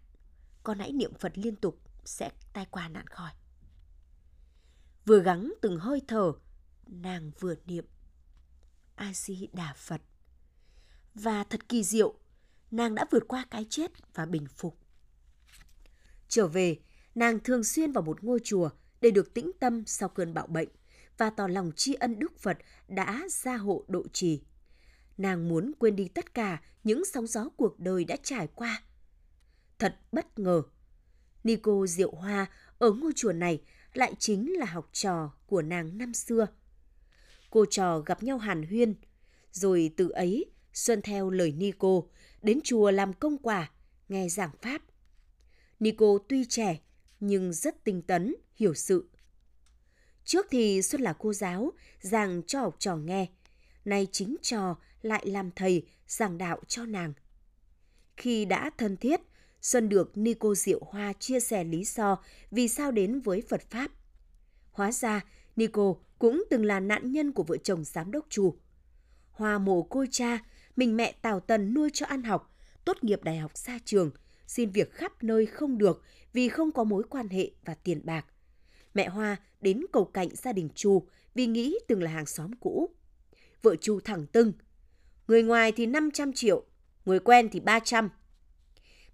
con 0.64 0.80
hãy 0.80 0.92
niệm 0.92 1.14
Phật 1.14 1.32
liên 1.36 1.56
tục 1.56 1.80
sẽ 2.06 2.32
tai 2.54 2.66
qua 2.72 2.88
nạn 2.88 3.08
khỏi. 3.08 3.32
Vừa 5.06 5.20
gắng 5.20 5.54
từng 5.62 5.80
hơi 5.80 6.02
thở, 6.08 6.34
nàng 6.88 7.32
vừa 7.40 7.56
niệm. 7.66 7.86
A-di-đà 8.96 9.74
Phật. 9.78 10.02
Và 11.16 11.44
thật 11.44 11.70
kỳ 11.70 11.84
diệu, 11.84 12.14
nàng 12.72 12.96
đã 12.96 13.06
vượt 13.12 13.24
qua 13.28 13.46
cái 13.52 13.66
chết 13.70 13.92
và 14.14 14.26
bình 14.26 14.48
phục. 14.56 14.78
Trở 16.28 16.48
về, 16.48 16.80
nàng 17.16 17.40
thường 17.40 17.64
xuyên 17.64 17.92
vào 17.92 18.02
một 18.02 18.24
ngôi 18.24 18.40
chùa 18.44 18.70
để 19.02 19.12
được 19.12 19.34
tĩnh 19.34 19.52
tâm 19.60 19.84
sau 19.86 20.10
cơn 20.10 20.34
bạo 20.34 20.48
bệnh 20.48 20.70
và 21.22 21.30
tỏ 21.30 21.48
lòng 21.48 21.72
tri 21.76 21.94
ân 21.94 22.20
Đức 22.20 22.40
Phật 22.40 22.58
đã 22.88 23.24
gia 23.30 23.58
hộ 23.58 23.86
độ 23.88 24.08
trì. 24.14 24.42
Nàng 25.18 25.50
muốn 25.50 25.72
quên 25.80 25.96
đi 25.96 26.08
tất 26.08 26.34
cả 26.34 26.62
những 26.84 27.06
sóng 27.06 27.28
gió 27.28 27.50
cuộc 27.58 27.80
đời 27.80 28.06
đã 28.06 28.16
trải 28.24 28.48
qua. 28.56 28.84
Thật 29.80 29.96
bất 30.12 30.40
ngờ, 30.40 30.64
Nico 31.44 31.86
Diệu 31.88 32.12
Hoa 32.12 32.46
ở 32.80 32.92
ngôi 32.92 33.12
chùa 33.16 33.32
này 33.32 33.62
lại 33.94 34.14
chính 34.20 34.54
là 34.60 34.66
học 34.66 34.90
trò 34.92 35.34
của 35.46 35.62
nàng 35.62 35.98
năm 35.98 36.14
xưa. 36.14 36.48
Cô 37.50 37.66
trò 37.66 38.00
gặp 38.00 38.24
nhau 38.24 38.38
hàn 38.38 38.64
huyên, 38.64 38.96
rồi 39.52 39.94
từ 39.98 40.10
ấy 40.10 40.46
Xuân 40.74 41.02
theo 41.02 41.30
lời 41.30 41.52
Nico 41.52 42.02
đến 42.42 42.60
chùa 42.64 42.92
làm 42.92 43.14
công 43.14 43.38
quả, 43.38 43.72
nghe 44.10 44.30
giảng 44.30 44.52
pháp. 44.62 44.82
Nico 45.80 46.18
tuy 46.30 46.46
trẻ 46.46 46.80
nhưng 47.20 47.54
rất 47.54 47.84
tinh 47.84 48.02
tấn, 48.02 48.36
hiểu 48.56 48.74
sự. 48.74 49.10
Trước 50.26 50.48
thì 50.52 50.82
Xuân 50.82 51.02
là 51.02 51.14
cô 51.14 51.34
giáo, 51.34 51.72
giảng 52.02 52.42
cho 52.48 52.62
học 52.62 52.76
trò 52.80 52.96
nghe. 52.96 53.28
Nay 53.86 54.08
chính 54.12 54.36
trò 54.42 54.76
lại 55.02 55.26
làm 55.28 55.52
thầy, 55.52 55.86
giảng 56.08 56.38
đạo 56.38 56.60
cho 56.68 56.86
nàng. 56.86 57.14
Khi 58.18 58.46
đã 58.46 58.70
thân 58.78 58.98
thiết, 58.98 59.22
Xuân 59.62 59.90
được 59.90 60.18
ni 60.18 60.34
cô 60.34 60.56
Diệu 60.56 60.80
Hoa 60.84 61.14
chia 61.14 61.40
sẻ 61.40 61.64
lý 61.64 61.84
do 61.84 62.18
vì 62.52 62.68
sao 62.68 62.92
đến 62.92 63.20
với 63.20 63.44
Phật 63.50 63.62
Pháp. 63.70 63.92
Hóa 64.72 64.92
ra, 64.92 65.22
Nico 65.56 65.94
cũng 66.20 66.44
từng 66.50 66.66
là 66.66 66.80
nạn 66.80 67.12
nhân 67.12 67.32
của 67.32 67.44
vợ 67.44 67.58
chồng 67.58 67.84
giám 67.84 68.12
đốc 68.12 68.26
chùa. 68.30 68.52
Hoa 69.32 69.58
mồ 69.58 69.84
côi 69.84 70.08
cha, 70.12 70.40
mình 70.76 70.98
mẹ 70.98 71.12
Tào 71.22 71.40
Tần 71.40 71.74
nuôi 71.74 71.90
cho 71.94 72.06
ăn 72.06 72.24
học, 72.24 72.56
tốt 72.86 73.04
nghiệp 73.04 73.24
đại 73.24 73.38
học 73.38 73.52
xa 73.58 73.80
trường, 73.86 74.12
xin 74.48 74.70
việc 74.70 74.94
khắp 74.94 75.24
nơi 75.24 75.46
không 75.46 75.78
được 75.78 76.04
vì 76.34 76.50
không 76.50 76.72
có 76.72 76.84
mối 76.84 77.04
quan 77.10 77.30
hệ 77.30 77.52
và 77.66 77.74
tiền 77.74 78.02
bạc. 78.04 78.26
Mẹ 78.94 79.10
Hoa 79.10 79.38
đến 79.62 79.82
cầu 79.94 80.06
cạnh 80.06 80.36
gia 80.36 80.54
đình 80.54 80.70
Chu 80.76 81.08
vì 81.36 81.46
nghĩ 81.46 81.76
từng 81.88 82.04
là 82.04 82.12
hàng 82.12 82.26
xóm 82.26 82.52
cũ. 82.60 82.90
Vợ 83.62 83.76
Chu 83.76 84.00
thẳng 84.00 84.26
tưng. 84.28 84.54
Người 85.28 85.44
ngoài 85.44 85.72
thì 85.72 85.86
500 85.86 86.34
triệu, 86.34 86.64
người 87.06 87.20
quen 87.20 87.50
thì 87.52 87.60
300. 87.60 88.10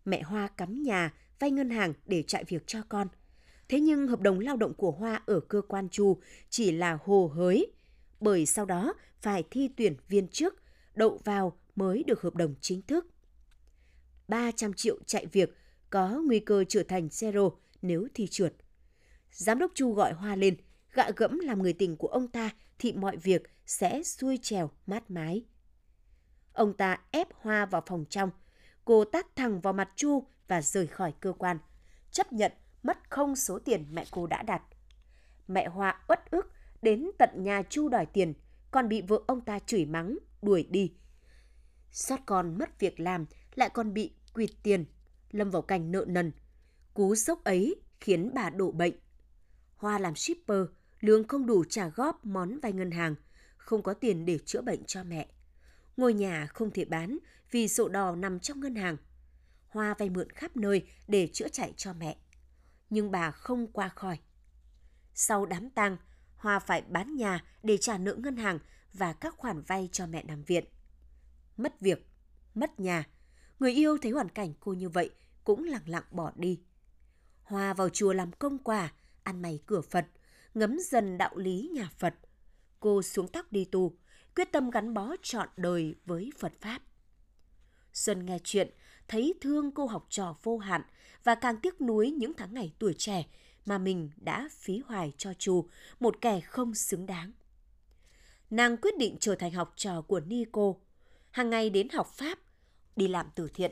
Mẹ 0.05 0.21
Hoa 0.21 0.47
cắm 0.47 0.83
nhà, 0.83 1.13
vay 1.39 1.51
ngân 1.51 1.69
hàng 1.69 1.93
để 2.05 2.23
chạy 2.27 2.43
việc 2.43 2.63
cho 2.67 2.81
con. 2.89 3.07
Thế 3.69 3.79
nhưng 3.79 4.07
hợp 4.07 4.21
đồng 4.21 4.39
lao 4.39 4.57
động 4.57 4.73
của 4.73 4.91
Hoa 4.91 5.21
ở 5.25 5.39
cơ 5.39 5.61
quan 5.67 5.89
Chu 5.89 6.17
chỉ 6.49 6.71
là 6.71 6.97
hồ 7.03 7.31
hới, 7.35 7.71
bởi 8.19 8.45
sau 8.45 8.65
đó 8.65 8.93
phải 9.21 9.43
thi 9.51 9.69
tuyển 9.77 9.95
viên 10.07 10.27
chức 10.27 10.55
đậu 10.95 11.19
vào 11.23 11.57
mới 11.75 12.03
được 12.03 12.21
hợp 12.21 12.35
đồng 12.35 12.55
chính 12.61 12.81
thức. 12.81 13.07
300 14.27 14.73
triệu 14.73 14.97
chạy 15.05 15.25
việc 15.25 15.57
có 15.89 16.21
nguy 16.25 16.39
cơ 16.39 16.63
trở 16.67 16.83
thành 16.83 17.07
zero 17.07 17.51
nếu 17.81 18.07
thi 18.13 18.27
trượt. 18.27 18.53
Giám 19.37 19.59
đốc 19.59 19.71
Chu 19.75 19.93
gọi 19.93 20.13
Hoa 20.13 20.35
lên, 20.35 20.57
gạ 20.93 21.09
gẫm 21.15 21.39
làm 21.39 21.61
người 21.61 21.73
tình 21.73 21.97
của 21.97 22.07
ông 22.07 22.27
ta 22.27 22.49
thì 22.79 22.93
mọi 22.93 23.17
việc 23.17 23.43
sẽ 23.65 24.03
xuôi 24.03 24.39
trèo 24.41 24.71
mát 24.87 25.11
mái. 25.11 25.45
Ông 26.53 26.73
ta 26.73 26.99
ép 27.11 27.27
Hoa 27.33 27.65
vào 27.65 27.83
phòng 27.85 28.05
trong, 28.09 28.29
cô 28.85 29.05
tát 29.05 29.35
thẳng 29.35 29.61
vào 29.61 29.73
mặt 29.73 29.89
Chu 29.95 30.23
và 30.47 30.61
rời 30.61 30.87
khỏi 30.87 31.13
cơ 31.19 31.33
quan, 31.33 31.57
chấp 32.11 32.33
nhận 32.33 32.51
mất 32.83 32.97
không 33.09 33.35
số 33.35 33.59
tiền 33.59 33.85
mẹ 33.91 34.05
cô 34.11 34.27
đã 34.27 34.43
đặt. 34.43 34.61
Mẹ 35.47 35.67
Hoa 35.67 36.01
uất 36.07 36.31
ức 36.31 36.51
đến 36.81 37.09
tận 37.17 37.29
nhà 37.35 37.61
Chu 37.69 37.89
đòi 37.89 38.05
tiền, 38.05 38.33
còn 38.71 38.89
bị 38.89 39.01
vợ 39.01 39.19
ông 39.27 39.41
ta 39.41 39.59
chửi 39.59 39.85
mắng, 39.85 40.17
đuổi 40.41 40.67
đi. 40.69 40.93
Xót 41.91 42.19
con 42.25 42.57
mất 42.57 42.79
việc 42.79 42.99
làm, 42.99 43.25
lại 43.55 43.69
còn 43.69 43.93
bị 43.93 44.11
quỵt 44.33 44.51
tiền, 44.63 44.85
lâm 45.31 45.49
vào 45.49 45.61
cảnh 45.61 45.91
nợ 45.91 46.05
nần. 46.07 46.31
Cú 46.93 47.15
sốc 47.15 47.43
ấy 47.43 47.75
khiến 47.99 48.31
bà 48.33 48.49
đổ 48.49 48.71
bệnh. 48.71 48.93
Hoa 49.77 49.99
làm 49.99 50.15
shipper, 50.15 50.61
lương 50.99 51.27
không 51.27 51.45
đủ 51.45 51.63
trả 51.69 51.87
góp 51.87 52.25
món 52.25 52.59
vay 52.59 52.73
ngân 52.73 52.91
hàng, 52.91 53.15
không 53.57 53.83
có 53.83 53.93
tiền 53.93 54.25
để 54.25 54.39
chữa 54.45 54.61
bệnh 54.61 54.83
cho 54.83 55.03
mẹ. 55.03 55.27
Ngôi 55.97 56.13
nhà 56.13 56.47
không 56.47 56.71
thể 56.71 56.85
bán 56.85 57.17
vì 57.51 57.67
sổ 57.67 57.87
đỏ 57.87 58.15
nằm 58.15 58.39
trong 58.39 58.59
ngân 58.59 58.75
hàng. 58.75 58.97
Hoa 59.67 59.95
vay 59.99 60.09
mượn 60.09 60.29
khắp 60.29 60.57
nơi 60.57 60.87
để 61.07 61.29
chữa 61.33 61.47
chạy 61.47 61.73
cho 61.77 61.93
mẹ. 61.93 62.17
Nhưng 62.89 63.11
bà 63.11 63.31
không 63.31 63.67
qua 63.67 63.89
khỏi. 63.89 64.19
Sau 65.13 65.45
đám 65.45 65.69
tang, 65.69 65.97
Hoa 66.35 66.59
phải 66.59 66.81
bán 66.89 67.15
nhà 67.15 67.43
để 67.63 67.77
trả 67.77 67.97
nợ 67.97 68.15
ngân 68.15 68.35
hàng 68.35 68.59
và 68.93 69.13
các 69.13 69.35
khoản 69.37 69.61
vay 69.61 69.89
cho 69.91 70.05
mẹ 70.05 70.23
nằm 70.23 70.43
viện. 70.43 70.65
Mất 71.57 71.79
việc, 71.79 72.07
mất 72.55 72.79
nhà, 72.79 73.03
người 73.59 73.73
yêu 73.73 73.97
thấy 74.01 74.11
hoàn 74.11 74.29
cảnh 74.29 74.53
cô 74.59 74.73
như 74.73 74.89
vậy 74.89 75.11
cũng 75.43 75.63
lặng 75.63 75.81
lặng 75.85 76.03
bỏ 76.11 76.31
đi. 76.35 76.61
Hoa 77.43 77.73
vào 77.73 77.89
chùa 77.89 78.13
làm 78.13 78.31
công 78.31 78.57
quả, 78.57 78.93
ăn 79.27 79.41
mày 79.41 79.59
cửa 79.65 79.81
Phật, 79.81 80.05
ngấm 80.53 80.77
dần 80.79 81.17
đạo 81.17 81.37
lý 81.37 81.69
nhà 81.73 81.89
Phật. 81.97 82.13
Cô 82.79 83.01
xuống 83.01 83.27
tóc 83.27 83.51
đi 83.51 83.65
tu, 83.65 83.97
quyết 84.35 84.51
tâm 84.51 84.69
gắn 84.69 84.93
bó 84.93 85.15
trọn 85.21 85.47
đời 85.57 85.95
với 86.05 86.31
Phật 86.37 86.53
Pháp. 86.61 86.81
Xuân 87.93 88.25
nghe 88.25 88.39
chuyện, 88.43 88.69
thấy 89.07 89.33
thương 89.41 89.71
cô 89.71 89.85
học 89.85 90.05
trò 90.09 90.35
vô 90.43 90.57
hạn 90.57 90.81
và 91.23 91.35
càng 91.35 91.57
tiếc 91.57 91.81
nuối 91.81 92.11
những 92.11 92.33
tháng 92.37 92.53
ngày 92.53 92.73
tuổi 92.79 92.93
trẻ 92.97 93.25
mà 93.65 93.77
mình 93.77 94.09
đã 94.15 94.49
phí 94.51 94.81
hoài 94.85 95.13
cho 95.17 95.33
Chu, 95.33 95.69
một 95.99 96.21
kẻ 96.21 96.41
không 96.41 96.75
xứng 96.75 97.05
đáng. 97.05 97.31
Nàng 98.49 98.77
quyết 98.77 98.97
định 98.97 99.17
trở 99.19 99.35
thành 99.35 99.51
học 99.51 99.73
trò 99.75 100.01
của 100.01 100.19
Nico, 100.19 100.73
hàng 101.31 101.49
ngày 101.49 101.69
đến 101.69 101.89
học 101.89 102.07
Pháp, 102.13 102.39
đi 102.95 103.07
làm 103.07 103.25
từ 103.35 103.49
thiện. 103.53 103.71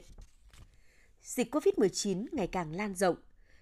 Dịch 1.22 1.56
COVID-19 1.56 2.26
ngày 2.32 2.48
càng 2.48 2.76
lan 2.76 2.96
rộng. 2.96 3.16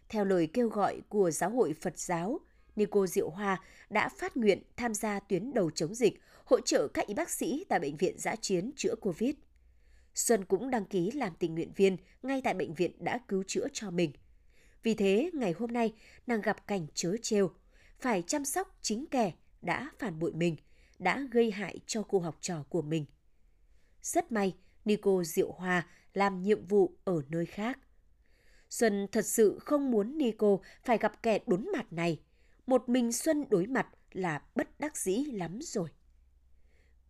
Theo 0.09 0.25
lời 0.25 0.47
kêu 0.53 0.69
gọi 0.69 1.01
của 1.09 1.31
Giáo 1.31 1.49
hội 1.49 1.73
Phật 1.81 1.99
giáo, 1.99 2.39
Nico 2.75 3.07
Diệu 3.07 3.29
Hoa 3.29 3.61
đã 3.89 4.09
phát 4.09 4.37
nguyện 4.37 4.63
tham 4.77 4.93
gia 4.93 5.19
tuyến 5.19 5.53
đầu 5.53 5.71
chống 5.71 5.95
dịch, 5.95 6.21
hỗ 6.45 6.59
trợ 6.59 6.87
các 6.87 7.07
y 7.07 7.13
bác 7.13 7.29
sĩ 7.29 7.65
tại 7.69 7.79
bệnh 7.79 7.97
viện 7.97 8.19
giã 8.19 8.35
chiến 8.35 8.71
chữa 8.75 8.95
COVID. 9.01 9.35
Xuân 10.15 10.45
cũng 10.45 10.69
đăng 10.69 10.85
ký 10.85 11.11
làm 11.11 11.33
tình 11.39 11.55
nguyện 11.55 11.71
viên 11.75 11.97
ngay 12.23 12.41
tại 12.43 12.53
bệnh 12.53 12.73
viện 12.73 12.91
đã 12.99 13.19
cứu 13.27 13.43
chữa 13.47 13.67
cho 13.73 13.91
mình. 13.91 14.11
Vì 14.83 14.93
thế, 14.93 15.29
ngày 15.33 15.51
hôm 15.51 15.71
nay, 15.71 15.93
nàng 16.27 16.41
gặp 16.41 16.67
cảnh 16.67 16.87
chớ 16.93 17.15
trêu, 17.21 17.51
phải 17.99 18.23
chăm 18.27 18.45
sóc 18.45 18.77
chính 18.81 19.05
kẻ 19.11 19.31
đã 19.61 19.91
phản 19.99 20.19
bội 20.19 20.33
mình, 20.33 20.55
đã 20.99 21.27
gây 21.31 21.51
hại 21.51 21.79
cho 21.85 22.03
cô 22.03 22.19
học 22.19 22.37
trò 22.41 22.63
của 22.69 22.81
mình. 22.81 23.05
Rất 24.01 24.31
may, 24.31 24.55
Nico 24.85 25.23
Diệu 25.23 25.51
Hoa 25.51 25.87
làm 26.13 26.41
nhiệm 26.41 26.65
vụ 26.65 26.95
ở 27.03 27.21
nơi 27.29 27.45
khác. 27.45 27.79
Xuân 28.73 29.07
thật 29.11 29.25
sự 29.25 29.59
không 29.59 29.91
muốn 29.91 30.17
Nico 30.17 30.57
phải 30.83 30.97
gặp 30.97 31.23
kẻ 31.23 31.39
đốn 31.47 31.65
mặt 31.73 31.93
này. 31.93 32.19
Một 32.67 32.89
mình 32.89 33.11
Xuân 33.11 33.45
đối 33.49 33.67
mặt 33.67 33.87
là 34.11 34.41
bất 34.55 34.79
đắc 34.79 34.97
dĩ 34.97 35.25
lắm 35.25 35.59
rồi. 35.61 35.89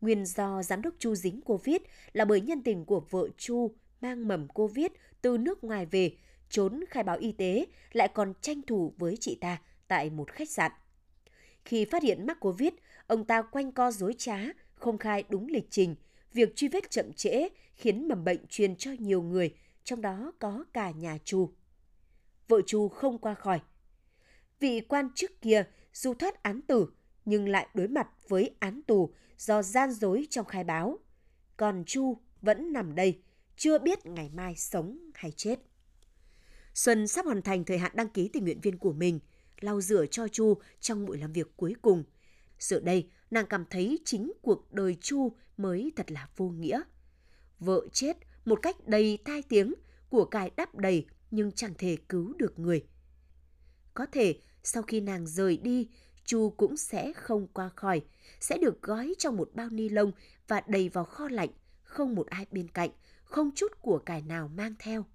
Nguyên 0.02 0.26
do 0.26 0.64
giám 0.64 0.82
đốc 0.82 0.94
Chu 1.00 1.16
dính 1.16 1.42
Covid 1.42 1.78
là 2.14 2.26
bởi 2.26 2.42
nhân 2.42 2.64
tình 2.64 2.86
của 2.86 3.00
vợ 3.10 3.28
Chu 3.38 3.72
mang 4.02 4.28
mầm 4.28 4.48
Covid 4.48 4.88
từ 5.22 5.38
nước 5.38 5.64
ngoài 5.64 5.86
về, 5.86 6.16
trốn 6.50 6.84
khai 6.90 7.04
báo 7.04 7.18
y 7.18 7.32
tế, 7.32 7.66
lại 7.92 8.08
còn 8.14 8.34
tranh 8.42 8.62
thủ 8.62 8.94
với 8.98 9.18
chị 9.20 9.38
ta 9.42 9.62
tại 9.88 10.10
một 10.10 10.32
khách 10.32 10.50
sạn. 10.50 10.72
Khi 11.66 11.86
phát 11.86 12.04
hiện 12.04 12.26
mắc 12.26 12.40
Covid, 12.40 12.74
ông 13.08 13.26
ta 13.26 13.42
quanh 13.42 13.72
co 13.72 13.92
dối 13.92 14.16
trá, 14.18 14.38
không 14.76 14.98
khai 14.98 15.24
đúng 15.30 15.48
lịch 15.48 15.68
trình. 15.70 15.96
Việc 16.34 16.56
truy 16.56 16.68
vết 16.68 16.92
chậm 16.92 17.14
trễ 17.14 17.48
khiến 17.76 18.08
mầm 18.08 18.24
bệnh 18.24 18.48
truyền 18.50 18.76
cho 18.76 18.92
nhiều 19.00 19.22
người, 19.22 19.54
trong 19.84 20.02
đó 20.02 20.32
có 20.40 20.66
cả 20.74 20.92
nhà 20.92 21.18
Chu. 21.24 21.54
Vợ 22.48 22.62
Chu 22.66 22.88
không 22.88 23.18
qua 23.18 23.34
khỏi. 23.34 23.62
Vị 24.60 24.82
quan 24.82 25.10
chức 25.16 25.42
kia 25.42 25.64
dù 25.94 26.14
thoát 26.14 26.44
án 26.44 26.62
tử 26.62 26.88
nhưng 27.26 27.50
lại 27.50 27.68
đối 27.74 27.88
mặt 27.88 28.08
với 28.28 28.56
án 28.60 28.82
tù 28.88 29.14
do 29.38 29.62
gian 29.62 29.92
dối 29.92 30.28
trong 30.30 30.46
khai 30.46 30.64
báo. 30.64 31.00
Còn 31.58 31.84
Chu 31.86 32.18
vẫn 32.42 32.74
nằm 32.74 32.96
đây, 32.96 33.22
chưa 33.58 33.80
biết 33.80 34.06
ngày 34.06 34.30
mai 34.34 34.56
sống 34.56 35.00
hay 35.14 35.32
chết. 35.32 35.60
Xuân 36.74 37.08
sắp 37.08 37.26
hoàn 37.26 37.42
thành 37.42 37.64
thời 37.64 37.78
hạn 37.78 37.92
đăng 37.96 38.10
ký 38.10 38.28
tình 38.28 38.44
nguyện 38.44 38.62
viên 38.62 38.78
của 38.78 38.94
mình, 38.94 39.20
lau 39.62 39.82
rửa 39.82 40.06
cho 40.12 40.28
Chu 40.28 40.58
trong 40.80 41.06
buổi 41.06 41.18
làm 41.18 41.34
việc 41.34 41.58
cuối 41.58 41.76
cùng. 41.82 42.04
Giờ 42.60 42.80
đây, 42.80 43.10
nàng 43.32 43.46
cảm 43.46 43.66
thấy 43.70 44.00
chính 44.06 44.34
cuộc 44.42 44.74
đời 44.74 44.98
Chu 45.02 45.36
mới 45.58 45.92
thật 45.96 46.12
là 46.12 46.30
vô 46.36 46.50
nghĩa. 46.50 46.82
Vợ 47.60 47.88
chết 47.92 48.18
một 48.46 48.60
cách 48.62 48.88
đầy 48.88 49.18
tai 49.26 49.44
tiếng, 49.50 49.74
của 50.10 50.26
cải 50.26 50.52
đắp 50.56 50.76
đầy 50.76 51.06
nhưng 51.32 51.52
chẳng 51.52 51.74
thể 51.78 51.98
cứu 52.10 52.34
được 52.38 52.60
người. 52.60 52.86
Có 53.94 54.06
thể 54.06 54.40
sau 54.64 54.84
khi 54.84 55.02
nàng 55.02 55.28
rời 55.28 55.58
đi, 55.58 55.88
Chu 56.26 56.50
cũng 56.58 56.78
sẽ 56.78 57.14
không 57.14 57.48
qua 57.54 57.70
khỏi, 57.70 58.02
sẽ 58.40 58.58
được 58.58 58.82
gói 58.82 59.14
trong 59.18 59.38
một 59.38 59.50
bao 59.54 59.70
ni 59.70 59.90
lông 59.90 60.12
và 60.48 60.62
đầy 60.68 60.90
vào 60.90 61.06
kho 61.06 61.28
lạnh, 61.28 61.50
không 61.84 62.16
một 62.16 62.28
ai 62.28 62.46
bên 62.52 62.68
cạnh, 62.68 62.90
không 63.24 63.52
chút 63.56 63.72
của 63.82 64.00
cải 64.00 64.22
nào 64.22 64.48
mang 64.48 64.76
theo. 64.80 65.06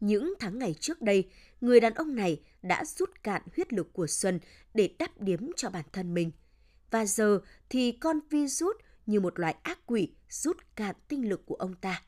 Những 0.00 0.34
tháng 0.40 0.58
ngày 0.58 0.74
trước 0.80 1.02
đây, 1.02 1.30
người 1.60 1.80
đàn 1.80 1.94
ông 1.94 2.14
này 2.14 2.42
đã 2.62 2.84
rút 2.84 3.10
cạn 3.22 3.42
huyết 3.56 3.72
lực 3.72 3.92
của 3.92 4.06
Xuân 4.06 4.40
để 4.74 4.94
đắp 4.98 5.20
điếm 5.20 5.40
cho 5.56 5.70
bản 5.70 5.84
thân 5.92 6.14
mình. 6.14 6.30
Và 6.90 7.06
giờ 7.06 7.40
thì 7.68 7.92
con 7.92 8.20
virus 8.30 8.76
như 9.06 9.20
một 9.20 9.38
loại 9.38 9.56
ác 9.62 9.78
quỷ 9.86 10.12
rút 10.28 10.56
cạn 10.76 10.96
tinh 11.08 11.28
lực 11.28 11.46
của 11.46 11.54
ông 11.54 11.74
ta. 11.74 12.02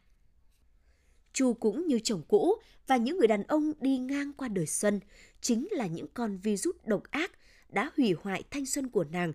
Chu 1.32 1.54
cũng 1.54 1.86
như 1.86 1.98
chồng 2.04 2.22
cũ 2.28 2.54
và 2.86 2.96
những 2.96 3.18
người 3.18 3.28
đàn 3.28 3.42
ông 3.42 3.72
đi 3.80 3.98
ngang 3.98 4.32
qua 4.32 4.48
đời 4.48 4.66
Xuân 4.66 5.00
chính 5.40 5.68
là 5.70 5.86
những 5.86 6.06
con 6.14 6.38
virus 6.38 6.76
độc 6.84 7.02
ác 7.10 7.30
đã 7.68 7.90
hủy 7.96 8.14
hoại 8.22 8.42
thanh 8.50 8.66
xuân 8.66 8.88
của 8.88 9.04
nàng. 9.04 9.32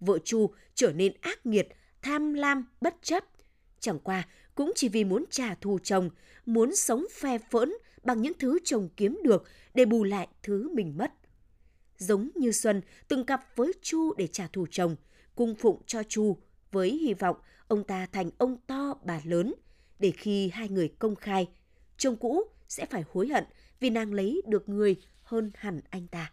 Vợ 0.00 0.18
Chu 0.24 0.50
trở 0.74 0.92
nên 0.92 1.12
ác 1.20 1.46
nghiệt, 1.46 1.68
tham 2.02 2.34
lam, 2.34 2.66
bất 2.80 2.94
chấp. 3.02 3.24
Chẳng 3.80 3.98
qua 3.98 4.28
cũng 4.54 4.72
chỉ 4.76 4.88
vì 4.88 5.04
muốn 5.04 5.24
trả 5.30 5.54
thù 5.54 5.78
chồng, 5.82 6.10
muốn 6.46 6.74
sống 6.74 7.06
phe 7.12 7.38
phỡn 7.38 7.72
bằng 8.02 8.22
những 8.22 8.32
thứ 8.38 8.58
chồng 8.64 8.88
kiếm 8.96 9.20
được 9.24 9.44
để 9.74 9.84
bù 9.84 10.04
lại 10.04 10.28
thứ 10.42 10.68
mình 10.74 10.94
mất. 10.98 11.12
Giống 11.98 12.30
như 12.34 12.52
Xuân 12.52 12.80
từng 13.08 13.24
cặp 13.24 13.56
với 13.56 13.72
Chu 13.82 14.14
để 14.14 14.26
trả 14.26 14.46
thù 14.46 14.66
chồng, 14.70 14.96
cung 15.34 15.54
phụng 15.54 15.82
cho 15.86 16.02
Chu 16.02 16.38
với 16.72 16.90
hy 16.90 17.14
vọng 17.14 17.36
ông 17.68 17.84
ta 17.84 18.06
thành 18.12 18.30
ông 18.38 18.56
to 18.66 18.94
bà 19.04 19.20
lớn 19.24 19.54
để 20.04 20.10
khi 20.10 20.48
hai 20.48 20.68
người 20.68 20.88
công 20.88 21.16
khai, 21.16 21.48
chồng 21.96 22.16
cũ 22.16 22.42
sẽ 22.68 22.86
phải 22.86 23.04
hối 23.12 23.28
hận 23.28 23.44
vì 23.80 23.90
nàng 23.90 24.12
lấy 24.12 24.42
được 24.46 24.68
người 24.68 24.96
hơn 25.22 25.50
hẳn 25.54 25.80
anh 25.90 26.06
ta. 26.06 26.32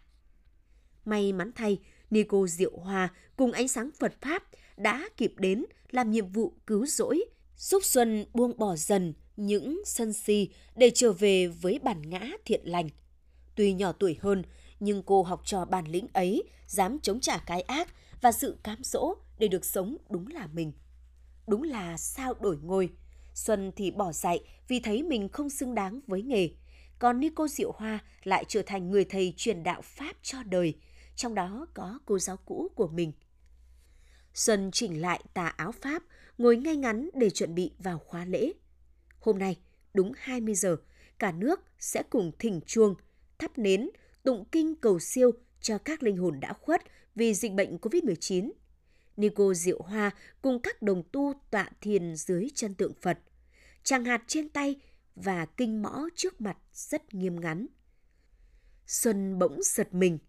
May 1.04 1.32
mắn 1.32 1.50
thay, 1.54 1.78
Nico 2.10 2.46
Diệu 2.46 2.76
Hoa 2.76 3.08
cùng 3.36 3.52
ánh 3.52 3.68
sáng 3.68 3.90
Phật 3.98 4.14
Pháp 4.20 4.42
đã 4.76 5.08
kịp 5.16 5.34
đến 5.36 5.64
làm 5.90 6.10
nhiệm 6.10 6.28
vụ 6.28 6.52
cứu 6.66 6.86
rỗi, 6.86 7.24
giúp 7.56 7.84
Xuân 7.84 8.26
buông 8.34 8.58
bỏ 8.58 8.76
dần 8.76 9.14
những 9.36 9.82
sân 9.86 10.12
si 10.12 10.48
để 10.76 10.90
trở 10.94 11.12
về 11.12 11.46
với 11.46 11.78
bản 11.82 12.10
ngã 12.10 12.30
thiện 12.44 12.60
lành. 12.64 12.88
Tuy 13.54 13.72
nhỏ 13.72 13.92
tuổi 13.92 14.18
hơn, 14.20 14.42
nhưng 14.80 15.02
cô 15.02 15.22
học 15.22 15.42
trò 15.44 15.64
bản 15.64 15.86
lĩnh 15.86 16.06
ấy 16.12 16.42
dám 16.66 16.98
chống 17.02 17.20
trả 17.20 17.38
cái 17.38 17.62
ác 17.62 17.88
và 18.20 18.32
sự 18.32 18.56
cám 18.62 18.78
dỗ 18.84 19.14
để 19.38 19.48
được 19.48 19.64
sống 19.64 19.96
đúng 20.10 20.26
là 20.26 20.46
mình. 20.46 20.72
Đúng 21.46 21.62
là 21.62 21.96
sao 21.96 22.34
đổi 22.40 22.56
ngôi. 22.62 22.90
Xuân 23.34 23.72
thì 23.76 23.90
bỏ 23.90 24.12
dạy 24.12 24.40
vì 24.68 24.80
thấy 24.80 25.02
mình 25.02 25.28
không 25.28 25.50
xứng 25.50 25.74
đáng 25.74 26.00
với 26.06 26.22
nghề. 26.22 26.50
Còn 26.98 27.20
Nico 27.20 27.48
Diệu 27.48 27.72
Hoa 27.72 27.98
lại 28.24 28.44
trở 28.48 28.62
thành 28.62 28.90
người 28.90 29.04
thầy 29.04 29.34
truyền 29.36 29.62
đạo 29.62 29.82
Pháp 29.82 30.16
cho 30.22 30.42
đời– 30.42 30.74
trong 31.16 31.34
đó 31.34 31.66
có 31.74 31.98
cô 32.06 32.18
giáo 32.18 32.36
cũ 32.36 32.68
của 32.74 32.88
mình. 32.88 33.12
Xuân 34.34 34.70
chỉnh 34.72 35.00
lại 35.00 35.24
tà 35.34 35.46
áo 35.46 35.72
Pháp, 35.72 36.02
ngồi 36.38 36.56
ngay 36.56 36.76
ngắn 36.76 37.10
để 37.14 37.30
chuẩn 37.30 37.54
bị 37.54 37.72
vào 37.78 37.98
khóa 37.98 38.24
lễ. 38.24 38.52
Hôm 39.20 39.38
nay, 39.38 39.56
đúng 39.94 40.12
20 40.16 40.54
giờ, 40.54 40.76
cả 41.18 41.32
nước 41.32 41.60
sẽ 41.78 42.02
cùng 42.10 42.32
thỉnh 42.38 42.60
chuông, 42.66 42.94
thắp 43.38 43.58
nến, 43.58 43.90
tụng 44.22 44.44
kinh 44.52 44.74
cầu 44.74 44.98
siêu 44.98 45.30
cho 45.60 45.78
các 45.78 46.02
linh 46.02 46.16
hồn 46.16 46.40
đã 46.40 46.52
khuất 46.52 46.82
vì 47.14 47.34
dịch 47.34 47.52
bệnh 47.52 47.76
COVID-19. 47.76 48.50
Nico 49.16 49.54
Diệu 49.54 49.82
Hoa 49.82 50.10
cùng 50.42 50.62
các 50.62 50.82
đồng 50.82 51.02
tu 51.12 51.34
tọa 51.50 51.70
thiền 51.80 52.16
dưới 52.16 52.48
chân 52.54 52.74
tượng 52.74 52.92
Phật. 53.02 53.18
Tràng 53.82 54.04
hạt 54.04 54.22
trên 54.26 54.48
tay 54.48 54.80
và 55.16 55.46
kinh 55.46 55.82
mõ 55.82 56.08
trước 56.16 56.40
mặt 56.40 56.56
rất 56.72 57.14
nghiêm 57.14 57.40
ngắn. 57.40 57.66
Xuân 58.86 59.38
bỗng 59.38 59.60
giật 59.62 59.94
mình– 59.94 60.18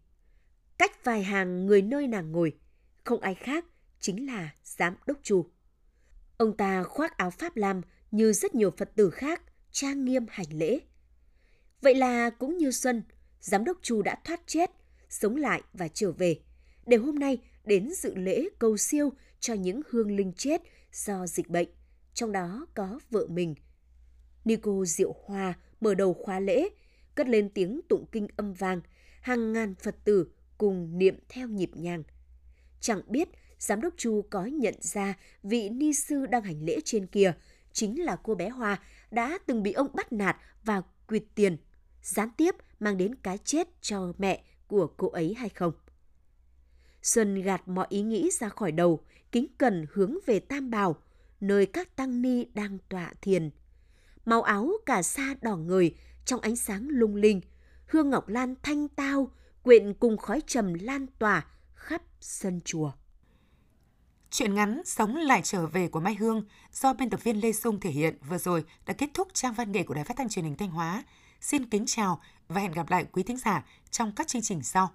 cách 0.78 1.04
vài 1.04 1.24
hàng 1.24 1.66
người 1.66 1.82
nơi 1.82 2.08
nàng 2.08 2.32
ngồi, 2.32 2.58
không 3.04 3.22
ai 3.22 3.36
khác 3.36 3.66
chính 4.00 4.26
là 4.26 4.50
giám 4.64 4.96
đốc 5.08 5.18
chủ. 5.24 5.46
Ông 6.38 6.58
ta 6.58 6.84
khoác 6.84 7.18
áo 7.18 7.32
Pháp 7.32 7.56
Lam 7.56 7.82
như 8.12 8.34
rất 8.34 8.56
nhiều 8.56 8.72
Phật 8.78 8.96
tử 8.96 9.10
khác, 9.10 9.42
trang 9.72 10.06
nghiêm 10.06 10.26
hành 10.30 10.46
lễ. 10.52 10.80
Vậy 11.82 11.96
là 11.96 12.30
cũng 12.30 12.58
như 12.58 12.72
Xuân, 12.72 13.04
giám 13.40 13.64
đốc 13.64 13.78
Chu 13.82 14.02
đã 14.02 14.16
thoát 14.24 14.42
chết, 14.46 14.72
sống 15.10 15.36
lại 15.36 15.62
và 15.74 15.88
trở 15.88 16.12
về, 16.12 16.40
để 16.86 16.98
hôm 16.98 17.20
nay 17.20 17.38
đến 17.66 17.90
dự 17.94 18.16
lễ 18.16 18.50
cầu 18.60 18.78
siêu 18.78 19.14
cho 19.40 19.54
những 19.54 19.82
hương 19.90 20.16
linh 20.16 20.34
chết 20.34 20.62
do 20.92 21.28
dịch 21.28 21.50
bệnh, 21.50 21.70
trong 22.14 22.32
đó 22.32 22.66
có 22.74 23.00
vợ 23.10 23.28
mình. 23.30 23.56
Nico 24.46 24.86
Diệu 24.86 25.16
Hoa 25.26 25.54
mở 25.82 25.94
đầu 25.94 26.14
khóa 26.14 26.40
lễ, 26.40 26.70
cất 27.16 27.28
lên 27.28 27.50
tiếng 27.50 27.82
tụng 27.90 28.06
kinh 28.12 28.28
âm 28.36 28.54
vang, 28.54 28.82
hàng 29.22 29.54
ngàn 29.54 29.76
Phật 29.76 29.96
tử 30.04 30.28
cùng 30.58 30.98
niệm 30.98 31.20
theo 31.30 31.48
nhịp 31.48 31.72
nhàng. 31.74 32.04
Chẳng 32.80 33.02
biết 33.08 33.30
giám 33.60 33.82
đốc 33.82 33.94
Chu 33.98 34.26
có 34.30 34.46
nhận 34.46 34.76
ra 34.80 35.14
vị 35.44 35.70
ni 35.70 35.94
sư 35.94 36.26
đang 36.26 36.44
hành 36.44 36.66
lễ 36.66 36.80
trên 36.86 37.08
kia 37.08 37.34
chính 37.72 38.04
là 38.04 38.16
cô 38.16 38.36
bé 38.36 38.50
Hoa 38.50 38.80
đã 39.12 39.38
từng 39.46 39.64
bị 39.64 39.72
ông 39.74 39.88
bắt 39.94 40.14
nạt 40.14 40.38
và 40.64 40.82
quyệt 41.08 41.24
tiền, 41.36 41.58
gián 42.02 42.30
tiếp 42.38 42.56
mang 42.80 42.98
đến 42.98 43.16
cái 43.16 43.38
chết 43.38 43.68
cho 43.82 44.14
mẹ 44.18 44.44
của 44.68 44.88
cô 44.88 45.10
ấy 45.10 45.34
hay 45.34 45.50
không. 45.50 45.74
Xuân 47.04 47.42
gạt 47.42 47.68
mọi 47.68 47.88
ý 47.90 48.02
nghĩ 48.02 48.30
ra 48.40 48.50
khỏi 48.50 48.72
đầu, 48.72 49.00
kính 49.32 49.48
cần 49.58 49.86
hướng 49.94 50.18
về 50.26 50.40
Tam 50.40 50.70
Bảo, 50.70 50.96
nơi 51.42 51.66
các 51.66 51.96
tăng 51.96 52.22
ni 52.22 52.46
đang 52.54 52.78
tọa 52.90 53.14
thiền. 53.22 53.50
Màu 54.26 54.42
áo 54.42 54.72
cả 54.86 55.02
sa 55.02 55.36
đỏ 55.42 55.56
người 55.56 55.96
trong 56.26 56.42
ánh 56.42 56.56
sáng 56.56 56.88
lung 56.90 57.16
linh, 57.16 57.42
hương 57.88 58.10
ngọc 58.10 58.28
lan 58.28 58.56
thanh 58.64 58.88
tao 58.88 59.32
quyện 59.64 59.94
cùng 59.94 60.18
khói 60.18 60.42
trầm 60.48 60.74
lan 60.74 61.06
tỏa 61.20 61.46
khắp 61.74 62.02
sân 62.20 62.62
chùa. 62.66 62.92
Chuyện 64.30 64.56
ngắn 64.56 64.82
Sống 64.86 65.16
lại 65.16 65.42
trở 65.44 65.68
về 65.68 65.88
của 65.88 66.00
Mai 66.00 66.16
Hương 66.16 66.46
do 66.72 66.94
biên 66.94 67.10
tập 67.10 67.24
viên 67.24 67.42
Lê 67.42 67.52
Dung 67.52 67.80
thể 67.80 67.90
hiện 67.90 68.18
vừa 68.30 68.38
rồi 68.38 68.64
đã 68.86 68.94
kết 68.94 69.10
thúc 69.14 69.28
trang 69.34 69.54
văn 69.54 69.72
nghệ 69.72 69.84
của 69.84 69.94
Đài 69.94 70.04
Phát 70.04 70.18
thanh 70.18 70.30
Truyền 70.30 70.46
hình 70.46 70.56
Thanh 70.56 70.70
Hóa. 70.70 71.04
Xin 71.42 71.70
kính 71.70 71.86
chào 71.86 72.22
và 72.48 72.62
hẹn 72.62 72.72
gặp 72.72 72.90
lại 72.90 73.06
quý 73.12 73.24
thính 73.24 73.38
giả 73.38 73.66
trong 73.92 74.12
các 74.16 74.28
chương 74.28 74.42
trình 74.42 74.64
sau. 74.64 74.92